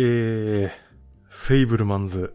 [0.00, 0.70] ー、
[1.28, 2.32] フェイブルマンズ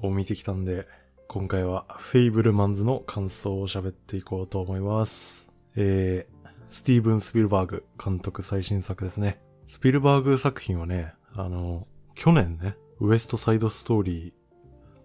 [0.00, 0.88] を見てきたんで、
[1.28, 5.52] 今回はフェイブルマンズの感想を喋っていこうと思います。
[5.76, 9.38] えー、スティーブン・スピルバーグ監督最新作ですね。
[9.68, 14.32] スピルバーグ作品はね、あの、去年ね、ウエストサイドストーリー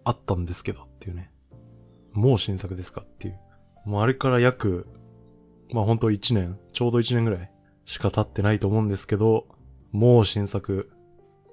[0.05, 1.33] あったんですけどっていうね。
[2.13, 3.39] もう新作ですかっていう。
[3.83, 4.87] もうあれから約、
[5.73, 7.51] まあ本当1年、ちょうど1年ぐらい
[7.83, 9.49] しか経ってないと思うんですけど、
[9.91, 10.93] もう新作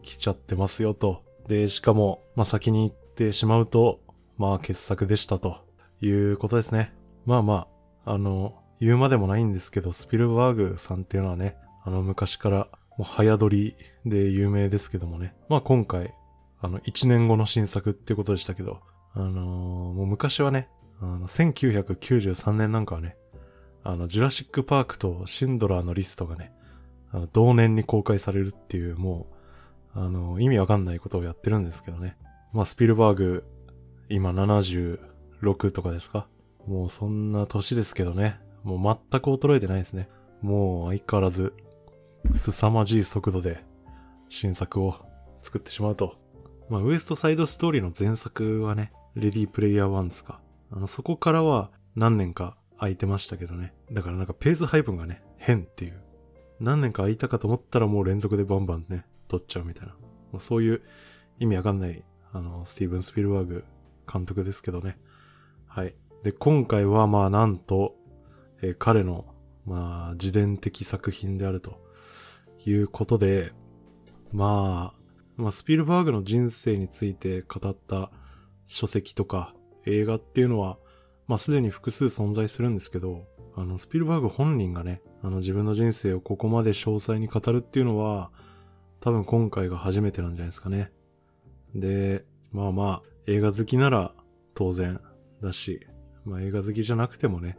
[0.07, 1.23] 来ちゃってますよと。
[1.49, 4.01] で、しかも、まあ先に行ってしまうと、
[4.39, 5.59] まあ傑作でしたと
[6.01, 6.95] いうことですね。
[7.27, 7.67] まあま
[8.05, 15.35] あ、あの、言うまでもないんですけど、スピルバーグさんっていうのはね、あの昔からもう早撮りで有名ですけどもね。
[15.49, 16.15] まあ今回、
[16.61, 18.81] あの、1年後の新作ってことでしたけど、
[19.15, 20.69] あのーもう昔はね、
[21.01, 23.17] あの、1993年なんかはね、
[23.83, 26.53] あの、ジュラシックパークとシンドラーのリストがね、
[27.13, 29.36] あの、同年に公開されるっていう、もう、
[29.99, 32.19] あの、意味わかんないことをやってるんですけどね。
[32.53, 33.45] まあ、スピルバーグ、
[34.11, 36.29] 今76とかですか？
[36.67, 38.39] もうそんな年ですけどね。
[38.63, 40.09] もう全く衰えてないですね。
[40.43, 41.55] もう相変わらず、
[42.35, 43.65] 凄まじい速度で
[44.29, 44.97] 新作を
[45.43, 46.17] 作ってしまうと。
[46.69, 50.41] まあ、ウエストサイドストーリーの前作はね、レディープレイヤー1ですか？
[50.71, 53.73] あの、そこからは何年か空いてましたけどね。
[53.91, 56.03] だからなんかペース配分がね、変っていう。
[56.61, 59.95] 何年か空いたかと思ったらもう連続でバンバンね、撮っちゃうみたいな。
[60.33, 60.83] まあ、そういう
[61.39, 63.65] 意味わかんない、あの、スティーブン・スピルバーグ
[64.11, 64.99] 監督ですけどね。
[65.67, 65.95] はい。
[66.23, 67.97] で、今回はまあなんと、
[68.63, 69.27] えー彼の、
[69.67, 71.81] まあ、自伝的作品であると
[72.65, 73.53] いうことで、
[74.33, 75.01] まあ、
[75.37, 78.11] まあ、スピルバーグの人生について語った
[78.69, 79.55] 書籍とか
[79.85, 80.79] 映画っていうのは、
[81.27, 88.31] まあ、すでに複数存在するんですけど、あの、スピルバーグ本人がね、あの、自分の人生をここまで詳細に語るっていうのは、
[89.01, 90.93] 多分今回が初めてなんじゃないですかね。
[91.75, 94.15] で、まあまあ、映画好きなら
[94.55, 95.01] 当然
[95.43, 95.87] だし、
[96.25, 97.59] まあ映画好きじゃなくてもね、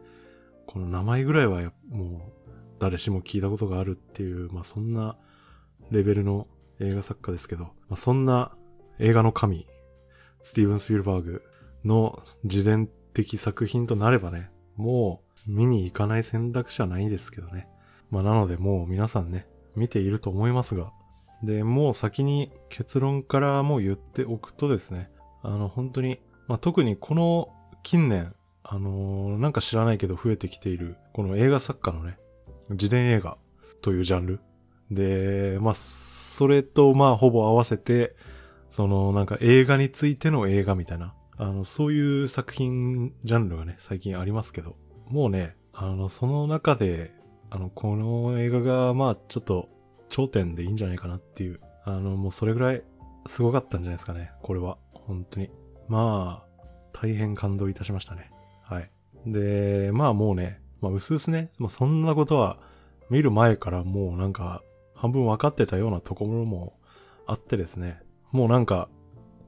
[0.65, 2.49] この名前ぐらいはもう
[2.79, 5.17] 誰しも聞いたことがあるっていう、まあそんな
[5.91, 6.47] レベルの
[6.79, 8.55] 映画作家ですけど、まあ、そんな
[8.99, 9.65] 映画の神、
[10.43, 11.43] スティーブン・スピルバーグ
[11.85, 17.67] の自伝的作品となればね、もう見に行かない選択肢はないですけどね。
[18.09, 20.91] まあなのでもう皆さんね、見ていると思いますが、
[21.43, 25.09] で、もう先に結論からも言っておくとですね、
[25.43, 27.49] あの本当に、まあ特にこの
[27.83, 28.33] 近年、
[28.63, 32.17] あのーなんか知らないけど増えてきている、この映画作家のね、
[32.69, 33.37] 自伝映画
[33.81, 34.39] というジャンル。
[34.91, 38.15] で、まあ、それとまあほぼ合わせて、
[38.69, 44.75] そのなんか映画についての映画みたいな、あの、そういう作品ジャンルがね、最近ありますけど、
[45.07, 47.13] もうね、あの、その中で、
[47.49, 49.69] あの、この映画がまあちょっと
[50.09, 52.83] 頂点でいいんじゃないかなっていう、あの、もうそれぐらい
[53.25, 54.77] すごかったんじゃないですかね、これは。
[54.93, 55.49] 本当に。
[55.87, 56.63] まあ、
[56.93, 58.31] 大変感動いたしましたね。
[58.63, 58.91] はい。
[59.25, 62.57] で、まあもうね、まあ薄々ね、まあそんなことは
[63.09, 64.61] 見る前からもうなんか
[64.95, 66.73] 半分分かってたようなところも
[67.25, 67.99] あってですね、
[68.31, 68.89] もうなんか、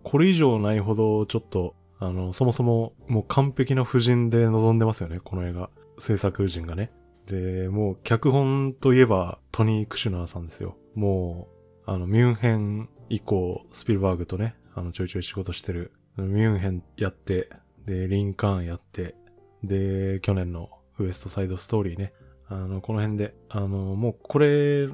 [0.03, 5.69] これ以上ないほどちょっと、あの、そもそももう完璧な布陣で臨んでますよね、この映画。
[5.97, 6.91] 制作陣がね。
[7.29, 10.75] で、もう脚本といえばトニー・クシュナーさんですよ。
[10.95, 11.47] も
[11.85, 15.93] う、あの、ミュンヘン以降、スピルバーグとね、あの、ちょいちょい仕事してる。
[16.17, 17.49] ミュンヘンやって、
[17.85, 19.15] で、リンカーンやって、
[19.63, 22.13] で、去年のウエストサイドストーリーね。
[22.47, 24.89] あの、この辺で、あの、もうこれ、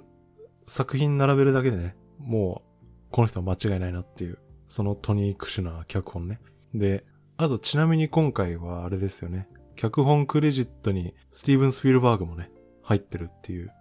[0.68, 6.41] 作品並べるだけでね、もう、この人は間違いないなっていう、そのトニー・クシュナー脚本ね。
[6.74, 7.06] で、
[7.38, 9.47] あとちなみに今回はあれですよね。
[9.75, 12.50] 脚本クレジットにスティーブン・スピルバーグもね、
[12.81, 13.72] 入ってるっていう。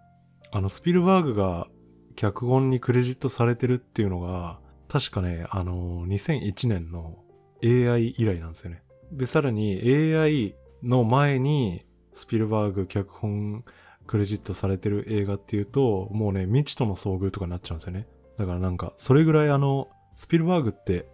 [0.50, 1.68] あの、スピルバーグが
[2.16, 7.18] 脚本にクレジットされてるっていうのが、確かね、あの、2001年の
[7.62, 8.82] AI 以来なんですよね。
[9.12, 13.64] で、さらに AI の前にスピルバーグ脚本
[14.06, 18.06] クレジットされてる映画っていうと、もうね、未知との遭遇とかになっちゃうんですよね。
[18.38, 21.08] だからなんか、それぐらいあの、スピルバーグって、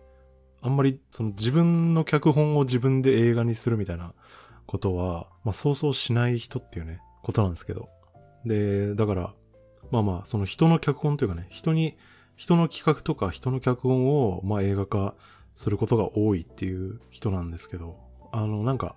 [0.62, 4.12] あんまりその自分の脚本を自分で映画にするみたいな
[4.70, 7.88] ことは、まあそうそうしない人っていうね、ことなんですけど。
[8.44, 9.34] で、だから、
[9.90, 11.98] まあまあ、その人の脚本というかね、人に、
[12.36, 15.16] 人の企画とか人の脚本を、まあ映画化
[15.56, 17.98] することが多いっていう人なんですけど、
[18.30, 18.94] あの、なんか、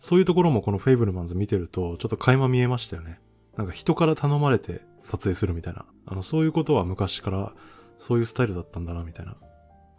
[0.00, 3.20] そういうところもこのフェイブルマンズ見てると、ちょっと垣間見えましたよね。
[3.56, 5.86] なんか人から頼まれて撮影するみたいな。
[6.06, 7.52] あの、そういうことは昔から
[7.98, 9.36] そういうスタイルだったんだな、みたいな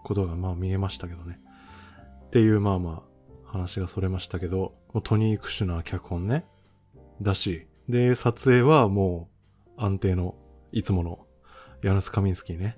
[0.03, 1.39] ことがまあ見えましたけどね。
[2.25, 3.14] っていうまあまあ
[3.55, 6.45] 話がそれましたけど、トニー・クシュナー脚本ね。
[7.21, 9.29] だし、で、撮影はも
[9.77, 10.35] う安定の、
[10.71, 11.25] いつもの
[11.81, 12.77] ヤヌス・カミンスキーね。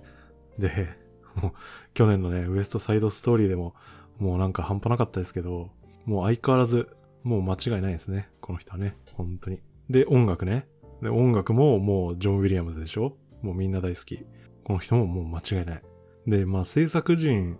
[0.60, 0.90] で、
[1.36, 1.54] もう、
[1.94, 3.74] 去年のね、ウエストサイドストーリーでも、
[4.20, 5.72] もうなんか半端なかったですけど、
[6.06, 8.30] もう相変わらず、もう間違いないですね。
[8.42, 8.96] この人はね。
[9.16, 9.62] 本当に。
[9.90, 10.68] で、音楽ね。
[11.02, 14.26] で、音楽ももうジョン・ウィリアムズでしょもうみんな大好き。
[14.64, 15.84] この人ももう間違いない。
[16.28, 17.58] で、まあ制作陣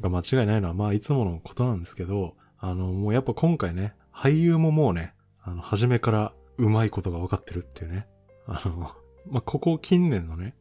[0.00, 8.06] が間違いないのはまあいつものことなんですけど、あの、もうやっぱ今回ね、俳優ももうね、あの、初めから上手いことが分かってるっていうね。
[8.46, 8.92] あの、
[9.30, 10.54] まあ、ここ近年のね、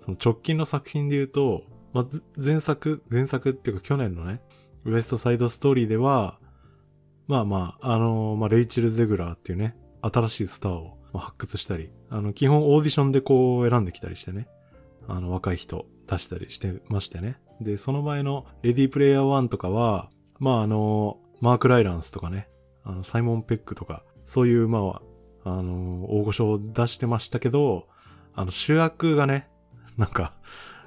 [0.00, 1.62] その直近の作品で言うと、
[1.92, 2.06] まあ、
[2.36, 4.40] 前作、前作っていうか去年のね、
[4.84, 6.38] ウエストサイドストーリーでは、
[7.26, 14.48] まあまあ、あのー、まあ、レイチェル・ゼグラーっていうね、新しいスターを発掘したり、あの、基本オーディションでこう選んできたりしてね、
[15.08, 17.38] あの、若い人出したりしてましてね。
[17.60, 22.48] で、その前のレディープレイヤー1とかは、まああの、マーク・ライランスとかね、
[22.84, 25.00] あの、サイモン・ペックとか、そういう、ま
[25.44, 27.88] あ、あの、大御所を出してましたけど、
[28.34, 29.48] あの、主役がね、
[29.96, 30.34] なんか、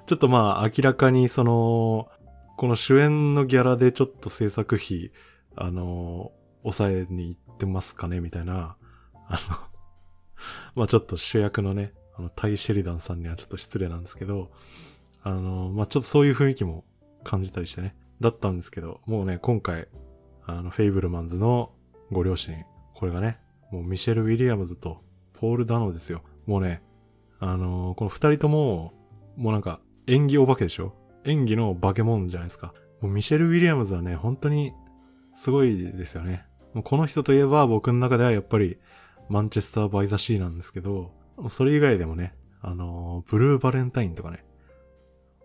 [0.05, 2.09] ちょっとまあ、明らかにその、
[2.57, 5.11] この主演のギャラでちょっと制作費、
[5.55, 6.31] あの、
[6.63, 8.75] 抑えに行ってますかねみたいな、
[9.27, 9.57] あの
[10.75, 14.51] まあちょっと主役のね、あの、タイ・シェリダンさんにはちょっと失礼なんですけど、
[15.23, 16.85] あの、まあちょっとそういう雰囲気も
[17.23, 19.87] 感じたりしてね、だったんですけど、もうね、今回、
[20.49, 21.71] あの、フェイブルマンズの
[22.11, 22.65] ご両親、
[22.95, 23.39] これがね、
[23.71, 25.03] もうミシェル・ウィリアムズと
[25.33, 26.23] ポール・ダノですよ。
[26.47, 26.81] もうね、
[27.39, 28.93] あのー、この二人とも、
[29.37, 30.95] もうなんか演技お化けでしょ？
[31.25, 32.73] 演技の化け物じゃないですか。
[32.99, 34.73] もうミシェル・ウィリアムズはね、本当に
[35.35, 36.45] すごいですよね。
[36.73, 38.79] もうこの人といえば僕の中ではやっぱり
[39.29, 41.11] マンチェスター・バイ・ザ・シーなんですけど、
[41.49, 44.43] それ以外でもね、あのー、ブルー・バレンタインとかね、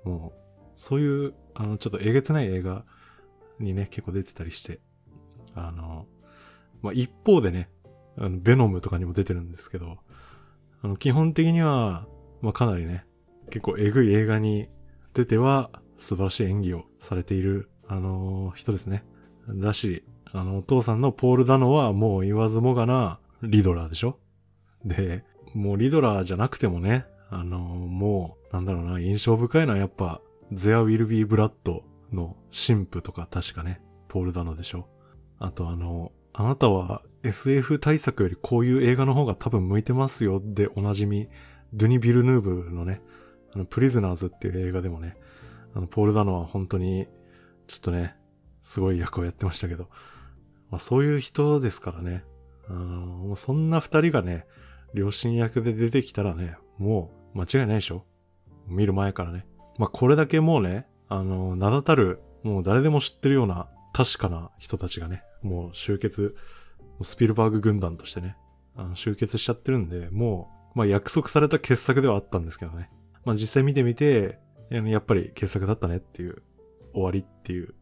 [0.03, 0.39] もう、
[0.77, 2.85] そういう、あの、ちょっとえげつない映画
[3.61, 4.81] にね、結構出てたりして、
[5.55, 6.07] あの、
[6.83, 7.71] まあ、一方でね、
[8.17, 9.99] あの、ベノムとかにも出てるんですけど、
[10.83, 12.07] あの、基本的には、
[12.43, 13.05] まあ、かなりね、
[13.51, 14.69] 結構えぐい映画に
[15.13, 19.05] 出ては素晴らしい演技をされている、あのー、人ですね。
[19.49, 24.19] だし、あの、お父さんのポール・ダノはもう言わずもがなリドラーでしょ？
[24.85, 25.25] で、
[25.55, 30.21] もうリドラーじゃなくてもね、あのー、もう、なんだろうな、印象深いのはやっぱ、
[30.53, 34.89] ゼア・ウィル・ビー・ブラッドの神父とか確かね、ポール・ダノでしょ？
[35.45, 41.29] あとあの、あなたは SF 対策よりこういう映画の方が多分向いてますよでおなじみ、
[41.75, 43.03] ドゥニ・ビルヌーブのね、
[43.55, 45.19] あの、プリズナーズっていう映画でもね、
[45.75, 47.09] あの、ポール・ダノは本当に、
[47.67, 48.17] ちょっとね、
[48.63, 49.91] すごい役をやってましたけど、
[50.71, 52.25] まあそういう人ですからね、
[52.69, 54.47] あの、もうそんな二人がね、
[54.95, 58.07] 両親役で出てきたらね、もう間違いないでしょ
[58.67, 59.47] 見る前からね。
[59.77, 66.37] まあこれだけもうね、あの、名だたる、もう誰でも知ってるような確かな人たちがね、もう集結、
[67.03, 68.37] スピルバーグ軍団としてね、
[68.77, 72.91] あの集結しちゃってるんで、もう、まあ約束された傑作ではあったんですけどね。
[73.25, 74.39] まあ実際見てみて、
[74.71, 76.43] やっぱり傑作だったねっていう、
[76.93, 77.75] 終わりっていう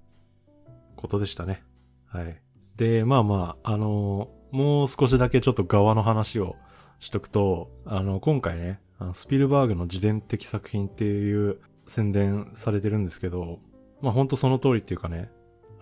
[0.96, 1.62] ことでしたね。
[2.06, 2.40] はい。
[2.76, 6.56] で、まあまあ、あのー、もう少しだけちょっと側の話を
[6.98, 13.60] しとくと、あの、今回ね、あのスピルバーグの自伝的作品っていう宣伝されてるんですけど、
[14.00, 15.30] まあほんとその通りっていうかね、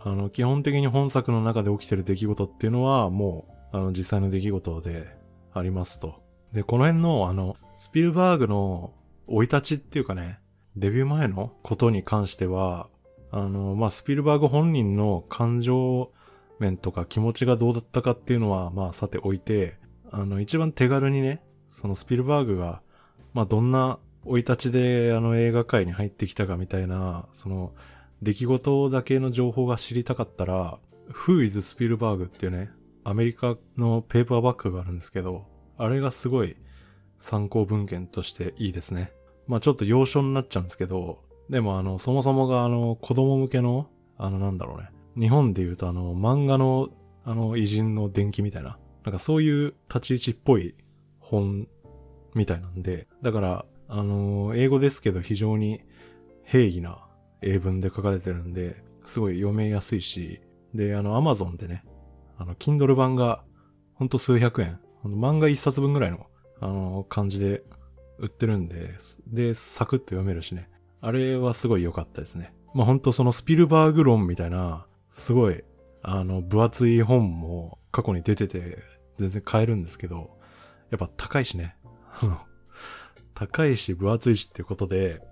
[0.02, 5.14] あの、基本的に本作の中で起きてる出来事っていうのは、もう、あの、実際の出来事で
[5.52, 6.22] ありますと。
[6.52, 8.92] で、この辺の、あの、スピルバーグの
[9.28, 10.40] 生い立ちっていうかね、
[10.76, 12.88] デビュー前のことに関しては、
[13.30, 16.12] あの、まあ、スピルバーグ本人の感情
[16.58, 19.76] 面とか気持ちがどうだったかっていうのは、まあ、さておいて、
[20.10, 22.82] あの、一番手軽にね、そのスピルバーグが、
[23.32, 27.72] まあ、どんな生い立ちであの映画界に入ってきたかみたいな、その、
[28.22, 30.78] 出来事だけの情報が知りたかったら、
[31.10, 32.70] Who is Spielberg っていうね、
[33.04, 35.46] アメリカのペーパーバッグがあるんですけど、
[35.78, 36.56] あれがすごい
[37.18, 39.12] 参考文献としていいですね。
[39.46, 44.90] まあちょっと要所になっちゃうんですけど、でもあの、そもそもがあの、子供向けの、あのなんだろうね。
[45.18, 46.90] 日本で言うとあの、漫画の、
[47.24, 48.78] あの、偉人の伝記みたいな。
[49.04, 50.74] なんかそういう立ち位置っぽい
[51.18, 51.66] 本
[52.34, 55.82] みたいなんで、だから、あの、英語ですけど非常に
[56.44, 57.06] 平易な
[57.42, 60.40] 英文で書かれてるんで、すごい読めやすいし、
[60.74, 61.84] で、あの、アマゾンでね、
[62.38, 63.42] あの、Kindle 版が、
[63.94, 66.26] ほんと数百円、漫画一冊分ぐらいの、
[66.60, 67.62] あの、感じで
[68.18, 68.94] 売ってるんで、
[69.26, 70.68] で、サクッと読めるしね。
[71.00, 72.54] あれはすごい良かったですね。
[72.74, 75.64] まあ、ほんとそのスピルバーグ論みたいな、すごい、
[76.02, 78.78] あの、分厚い本も過去に出てて、
[79.18, 80.38] 全然買えるんですけど、
[80.90, 81.76] やっぱ高いしね。
[83.34, 85.22] 高いし分厚いしっていうことで、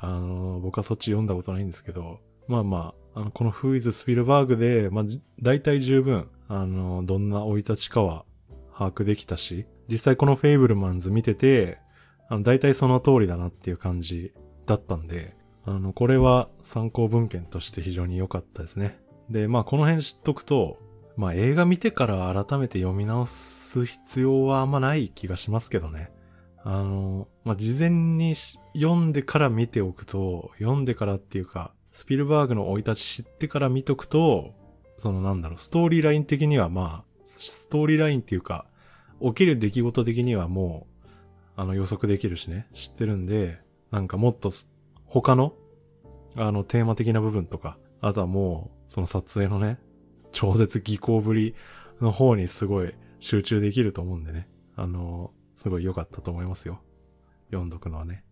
[0.00, 5.04] あの、僕はそっち読んだことないんですけど、まあまあ、あの、このフーイズ・スピルバーグで、まあ、
[5.40, 8.24] 大体十分、あの、どんな生い立ちかは
[8.72, 11.78] 把握できたし、実際このフェイブルマンズ見てて、
[12.28, 14.32] あの、大体その通りだなっていう感じ
[14.66, 18.98] だったんで、あの、これは参考文献として非常に良かったですね。
[19.28, 20.78] で、まあこの辺知っとくと、
[21.16, 26.10] まあ映画見てから改めて読み直す必要はあんまない気がしますけどね。
[26.64, 28.34] あの、まあ事前に
[28.74, 34.54] 読んでから見ておくと、読んでからっていうか、スピルバーグの生い立ち知ってから見とくと、
[34.98, 38.66] そのなんだろう、ストーリーライン的にはまあ、ストーリーラインっていうか、
[39.22, 41.08] 起きる出来事的にはもう、
[41.56, 44.50] あの予測できるしね、知ってるんで、なんかもっと
[45.06, 45.54] 他の、
[46.36, 49.78] あのテーマ的な部分とか、あとはもう、その撮影のね、
[50.32, 51.54] 超絶技巧ぶり
[52.00, 54.48] の方にすごい集中できると思うんでね。
[54.76, 56.80] あの、すごい良かったと思いますよ。
[57.50, 58.24] 読んどくのはね。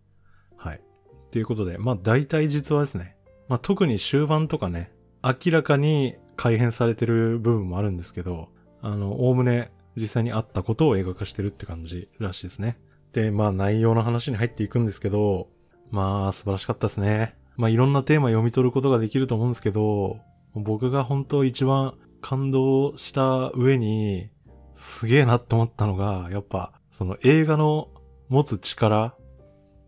[0.57, 0.81] はい。
[1.29, 3.15] ということで、まあ大体実はですね。
[3.47, 4.91] まあ特に終盤とかね、
[5.23, 8.49] 明らかに改変されてる部分もあるんですけど、
[8.81, 12.79] あの、おおむね実際にあったことを映画化してるって感じらしいですね。
[13.13, 15.49] で、まあ内容の話に入っていくんですけど、
[15.91, 17.35] まあ素晴らしかったですね。
[17.57, 20.17] まあいろんなテーマ読み取ることができると思うんですけど、
[20.55, 24.31] 僕が本当一番感動した上に、
[24.73, 27.87] すげえなって思ったのが、やっぱ、その映画の
[28.27, 29.15] 持つ力、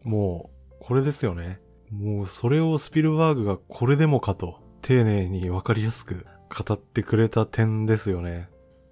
[0.01, 1.59] もう、これですよね。
[1.91, 8.47] もうそれをスピルバーグがこれでもかと、丁寧にわかりやすく語ってくれた点ですよね。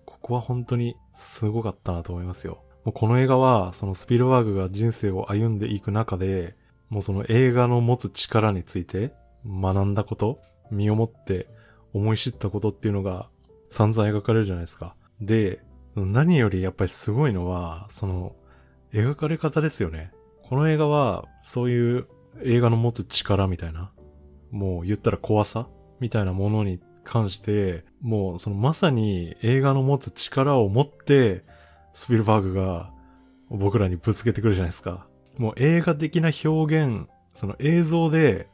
[0.05, 2.61] ここは本当にすごかったなと思いますよ。
[2.83, 6.57] もうこの映画は、そのスピルバーグが人生を歩んでいく中で、
[6.89, 9.13] もうその映画の持つ力について
[9.47, 11.47] 学んだこと、身をもって
[11.93, 13.29] 思い知ったことっていうのが
[13.69, 14.97] 散々描かれるじゃないですか。
[15.21, 15.61] で、
[15.95, 18.35] 何よりやっぱりすごいのは、その
[18.93, 20.11] 描かれ方ですよね。
[20.43, 22.07] この映画は、そういう
[22.43, 23.91] 映画の持つ力みたいな、
[24.51, 25.67] もう言ったら怖さ
[25.99, 31.43] みたいなものに関して、もうそのまさに映画の持つ力を持って、
[31.93, 32.91] スピルバーグが
[33.49, 35.07] 僕らにぶつけてくるじゃないですか。
[35.37, 38.47] もう映画的な表現、その映像で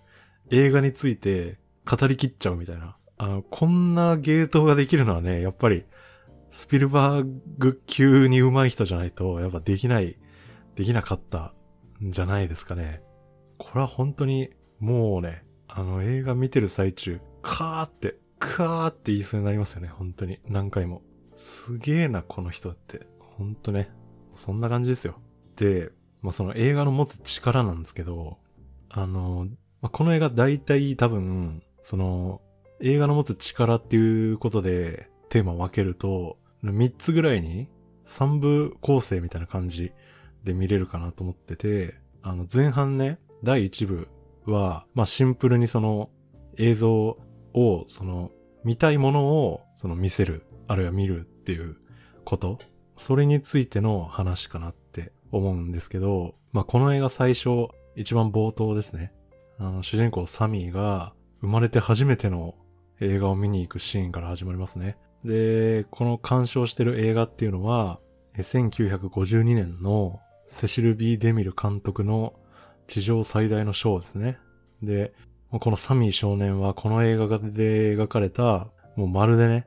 [0.51, 2.95] 映画について語りきっちゃうみたいな。
[3.17, 5.85] あの、こんなゲートができるのはね、やっぱり、
[6.55, 10.17] スピルバーグ級に上手い人じゃないと、やっぱできない、
[10.75, 11.53] できなかった
[12.01, 13.03] んじゃないですかね。
[13.57, 20.39] これは本当に、もうね、あの映画見てる最中、カーって、カーって言いそうになりますよね、本当に。
[20.47, 21.01] 何回も。
[21.35, 23.05] すげえな、この人って。
[23.19, 23.89] ほんとね。
[24.35, 25.15] そんな感じですよ。
[25.57, 28.37] で、まあ、その映画の持つ力なんですけど、
[28.89, 29.49] あの、
[29.81, 32.39] まあ、この映画大体多分、その、
[32.79, 36.37] 映画の持つ力っていうことでテーマを分けると、
[36.71, 37.69] 3つぐらいに
[38.07, 39.91] 3部構成みたいな感じ
[40.43, 44.07] で見れるかなと思ってて、あの前半ね、第1部
[44.45, 46.09] は、まあシンプルにその
[46.57, 48.31] 映像を、その
[48.63, 51.77] 見たいものをその見せる、あるいは見るっていう
[52.23, 52.59] こと、
[52.97, 59.11] それについての話かなって思うんですけど、まあこの映画最初、一番冒頭ですね。
[59.57, 62.55] あの主人公サミーが生まれて初めての
[62.99, 64.97] 映画を見に行くシーンから始まりますね。
[65.25, 67.99] で、この鑑賞してる映画っていうのは、
[68.37, 72.33] 1952年のセシル・ビー・デミル監督の
[72.87, 74.37] 地上最大のショーですね。
[74.83, 75.13] で、
[75.49, 79.65] このサミー少年はこの映画で描かれた、もうまるでね、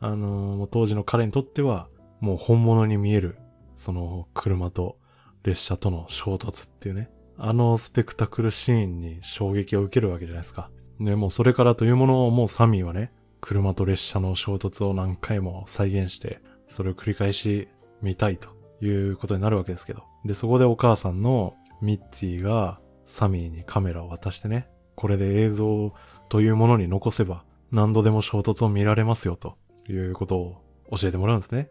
[0.00, 1.88] あのー、当時の彼にとっては、
[2.20, 3.36] もう本物に見える、
[3.76, 4.96] その車と
[5.42, 10.70] 列車との衝突っていうね、あのスペクタクルシーンに衝撃を受けるわけじゃないですか。
[10.98, 13.12] で、もうそれからというものをもうサミーはね、
[13.44, 17.68] 車と列車の衝突を何回も再現して、それを繰り返し
[18.00, 18.48] 見たいと
[18.80, 20.04] いうことになるわけですけど。
[20.24, 25.92] で、そこでお母さんのミッツィがサミーにカメラを渡してね、これで映像
[26.30, 29.58] というものに残せば何度でも衝突を見られますよと
[29.90, 30.62] いうことを
[30.96, 31.68] 教えてもらうんですね。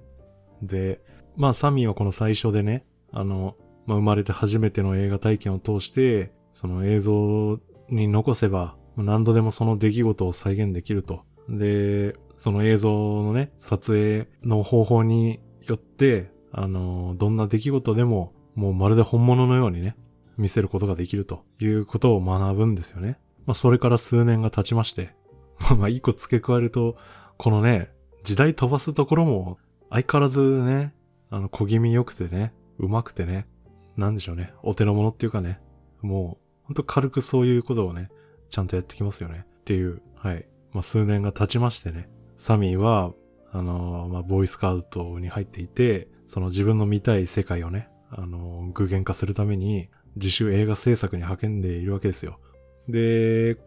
[0.62, 1.02] で、
[1.36, 3.56] まあサミーはこの最初でね、あの、
[3.88, 11.24] まあ、生まれて初めての映画体験を通して、その映像に残せば何度でもその出来事を再現できると。
[11.50, 19.96] で、その映像のね、撮影の方法によって、あの、どんな出来事でも、もうまるで本物のようにね、
[20.38, 23.20] 見せることができるということを学ぶんですよね。
[23.46, 25.16] まあ、それから数年が経ちまして、
[25.78, 26.98] まあ、一個付け加えると、
[27.38, 27.92] このね、
[28.24, 29.58] 時代飛ばすところも、
[29.90, 30.94] 相変わらずね、
[31.30, 33.48] あの、小気味良くてね、上手くてね、
[33.96, 35.60] なんでしょうね、お手の物っていうかね、
[36.02, 38.10] もう、ほんと軽くそういうことをね、
[38.50, 39.46] ちゃんとやってきますよね。
[39.62, 40.46] っていう、はい。
[40.74, 43.14] まあ、数年が経ちましてね、サミーは、
[43.52, 52.40] あのー、まあ、ボーイスカウトに入っていて、その自分の見たい世界をね、あのー、具現化するために、自主映画制作に励んでいるわけですよ。
[52.88, 53.58] で、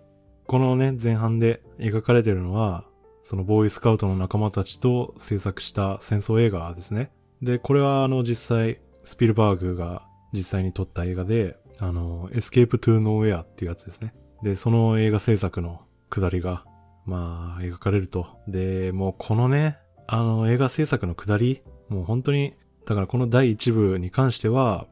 [0.46, 2.84] このね、前半で描かれてるのは、
[3.22, 7.10] そのボーイスカウトの仲間たちと制作した戦争映画ですね。
[7.42, 14.14] で、これはあの実際、スピルバーグが実際に撮った映画で、あの、 Escape to Nowhere っていうやつですね。
[14.42, 16.64] で、その映画制作の下りが、
[17.06, 18.26] まあ、描かれると。
[18.48, 24.86] で、もうこのね、あの映画制作の下り、もう本当に、だからこの第一部に関しては、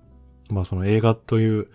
[0.48, 1.68] まあその映画という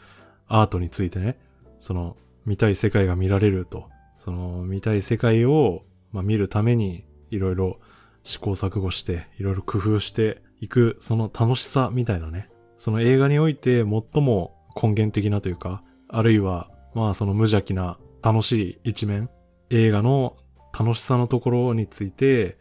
[0.48, 1.38] アートについてね、
[1.80, 7.80] その見たい世界が見られると、その見たい世界を、まあ、見るためにいろいろ
[8.24, 13.86] 試行錯誤して、いろいろ工夫していく、その楽しさみたいなね、その映画において最
[14.22, 19.30] も根源的なというか、あるいは、まあその無邪気な楽しい一面、
[19.70, 20.36] 映画の
[20.78, 22.58] 楽しさのところについて、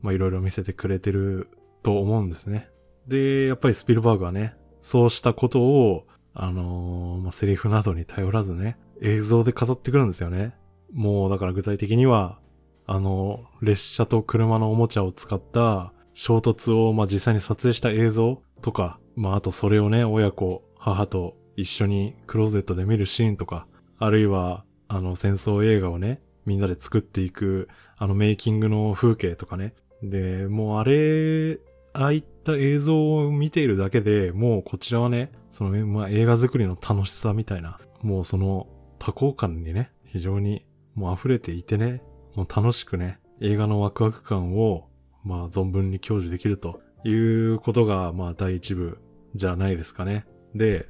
[0.00, 1.48] まあいろいろ見せてくれてる
[1.82, 2.68] と思うんですね。
[3.06, 10.54] で、やっぱりスピルバーグはね、そうしたことを、あのー、まあ、セリフなどに頼らずね、映像で飾ってくるんですよね。
[10.92, 12.38] もうだから具体的には、
[12.86, 23.66] あの、列車と車のおもちゃを使った衝突を、まあ、実際に撮影した映像とか、まあ、あとそれをね、親子、母と一緒にクローゼットで見るシーンとか、
[23.98, 29.74] あるいは、あの、戦争映画をね、みんなで作っていく、あの、メイキングの風景とかね。
[30.02, 31.58] で、もうあれ、
[31.94, 38.66] ああいった映像を見ているだけでもうこちらはね、その、まあ、映画作りの楽しさみたいな、もうその
[38.98, 42.02] 多幸感にね、非常にもう溢れていてね、
[42.34, 44.88] もう楽しくね、映画のワクワク感を、
[45.24, 48.98] まあ存分に享受できるということが、まあ第一部
[49.34, 50.26] じゃないですかね。
[50.54, 50.88] で、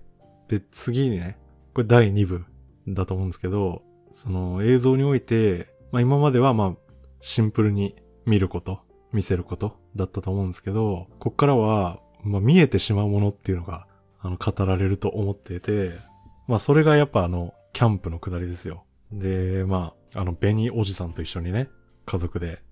[0.49, 1.39] で、次にね、
[1.75, 2.45] これ第二部
[2.89, 3.83] だと思うんですけど、
[4.15, 8.81] その映像において、まあ今まではまあシンプルに見ること、
[9.13, 13.87] 見せることだったと思うんですけど、こっからは、まあ見えてしまうものっていうのが、
[14.21, 15.93] あの、語られると思っていて、
[16.47, 18.85] まあそれがやっぱあの、キャンプのくだりですよ。
[19.13, 21.69] で、まあ、あの、ベニおじさんと一緒にね、
[22.07, 22.63] 家族で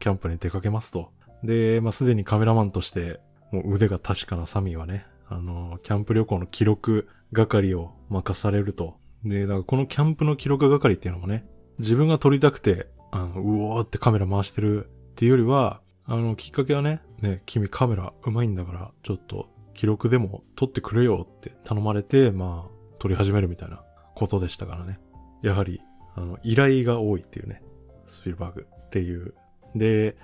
[0.00, 1.10] キャンプに出かけますと。
[1.42, 3.20] で、まあ、すでにカメラマンとして、
[3.52, 8.96] もう腕が確かなサミーはね、あの、キャンプ旅行の記録係を任されると。
[9.24, 11.46] で、だからこのキャンプの記録係っていうのもね、
[11.78, 23.82] 自分が撮りたくて、あの、うおーってカメラ回してるっていうよりは、あの、きっかけはね、ね、君カメラ上手いんだから、ちょっと記録でも撮ってくれよって頼まれて、まあ、撮り始めるみたいな
[24.14, 24.98] ことでしたからね。
[25.42, 25.80] やはり、
[26.16, 27.62] あの、依頼が多いっていうね、
[28.06, 29.34] スピルバーグっていう。
[29.74, 30.16] で、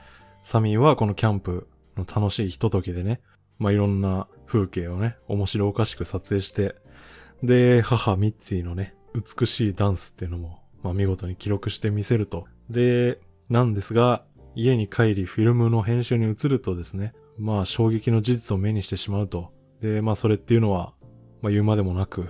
[0.43, 3.21] サミーはこのキャンプの楽しいひとときでね、
[3.59, 6.75] まあ、いろんな風景をね、面白おかしく撮影して、
[7.43, 12.47] で、母ミッツィのね、美しいダンスっていうのも、まあ、見事に記録してみせると。
[12.71, 19.53] で、なんですが、家に帰りフィルムの編集に移るとですね、まあ衝撃の事実を目にしてしまうと。
[19.81, 20.95] で、まあそれっていうのは、
[21.43, 22.29] まあ言うまでもなく、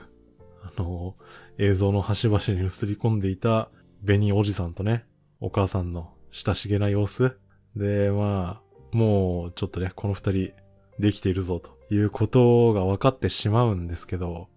[0.63, 1.17] あの、
[1.59, 3.71] 映像の端々に映り込んでいた
[4.03, 5.05] ベニーおじさんとね、
[5.41, 7.37] お母さんの親しげな様子。
[7.77, 10.53] で、まあ、もうちょっとね、この二人
[10.99, 14.49] できているぞということが分かってしまうんですけど、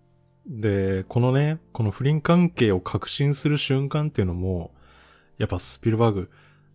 [0.48, 4.74] で、このね、この不倫関係を確信する瞬間っていうのも、
[5.38, 6.32] やっぱスピルバーグ、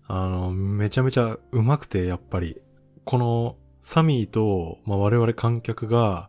[0.06, 2.60] あの、めちゃめちゃ上手くて、やっぱり、
[3.04, 6.28] このサミーと、まあ、我々観客が、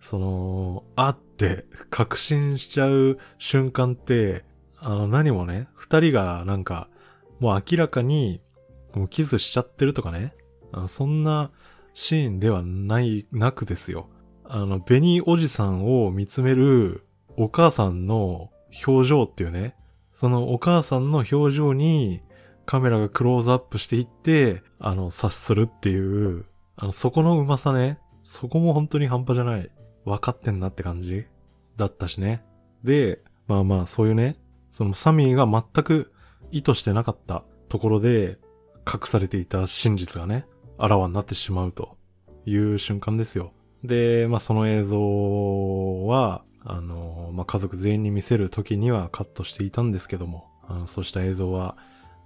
[0.00, 4.44] その、あって確信しちゃう瞬間って、
[4.80, 6.88] あの何もね、二人がなんか、
[7.38, 8.40] もう明らかに、
[8.94, 10.34] もうキスしちゃってるとかね、
[10.72, 11.50] あのそんな
[11.94, 14.08] シーンではない、なくですよ。
[14.50, 17.04] あの、ベニーおじさんを見つめる
[17.36, 18.50] お母さんの
[18.86, 19.76] 表情っていうね、
[20.14, 22.22] そのお母さんの表情に
[22.64, 29.70] カメラがクローズアップしていって、あの、察するっていう、あの、そこのうまさね、そこも本当に半端じゃない。
[30.04, 31.26] 分かってんなって感じ
[31.76, 32.42] だったしね。
[32.82, 34.38] で、まあまあ、そういうね、
[34.70, 36.12] そのサミーが全く
[36.50, 38.38] 意図してなかったところで
[38.86, 40.46] 隠されていた真実がね、
[40.78, 41.96] あらわになってしまうと
[42.46, 43.52] いう瞬間ですよ。
[43.84, 51.76] で、まあその映像は、あの、まあ家族全員に見せる時にはカットしていたんですけども、あのそうした映像は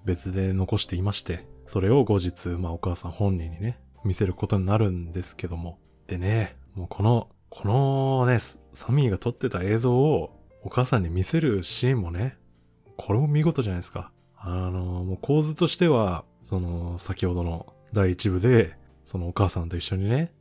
[0.05, 5.79] 別で残していまして、それを後日、まあお母さん本人にね、見せることになるんですけども。
[6.07, 8.41] でね、もうこのこのね、
[8.73, 12.39] サミーが撮ってた映像をお母さんに見せるシーンもね、
[12.97, 14.11] これも見事じゃないですか。
[14.39, 20.33] あの、もう構図としては、その、先ほどの第一部で、そのお母さんと一緒にね、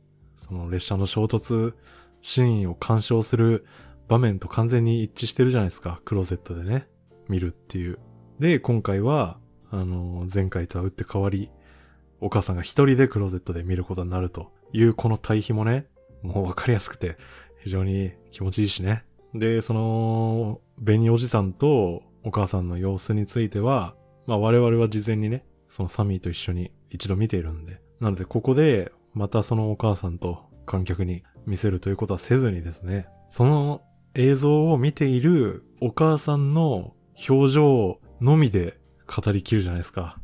[0.42, 1.74] その列車の衝突
[2.20, 3.64] シーンを鑑賞する
[4.08, 6.00] 場面と完全に一致してるじゃないですか。
[6.04, 6.88] クローゼットでね、
[7.28, 7.98] 見るっていう。
[8.38, 9.38] で、今回は、
[9.70, 11.50] あの、前回とは打って変わり、
[12.20, 15.86] お母さんが一人でクローゼットで見ることになるというこの対比もね、
[16.22, 17.16] もうわかりやすくて、
[17.60, 19.04] 非常に気持ちいいしね。
[19.34, 23.94] で、その、ベニおじさんとお母さんの様子については、
[24.26, 27.80] まあ我々は事前にね、そのサミーと一緒に一度見ているんで。
[28.00, 33.82] なのでここで、またそのお母さんと観客に見せるということはせずにですね、その
[34.14, 36.94] 映像を見ているお母さんの
[37.28, 40.18] 表情のみで語りきるじゃないですか。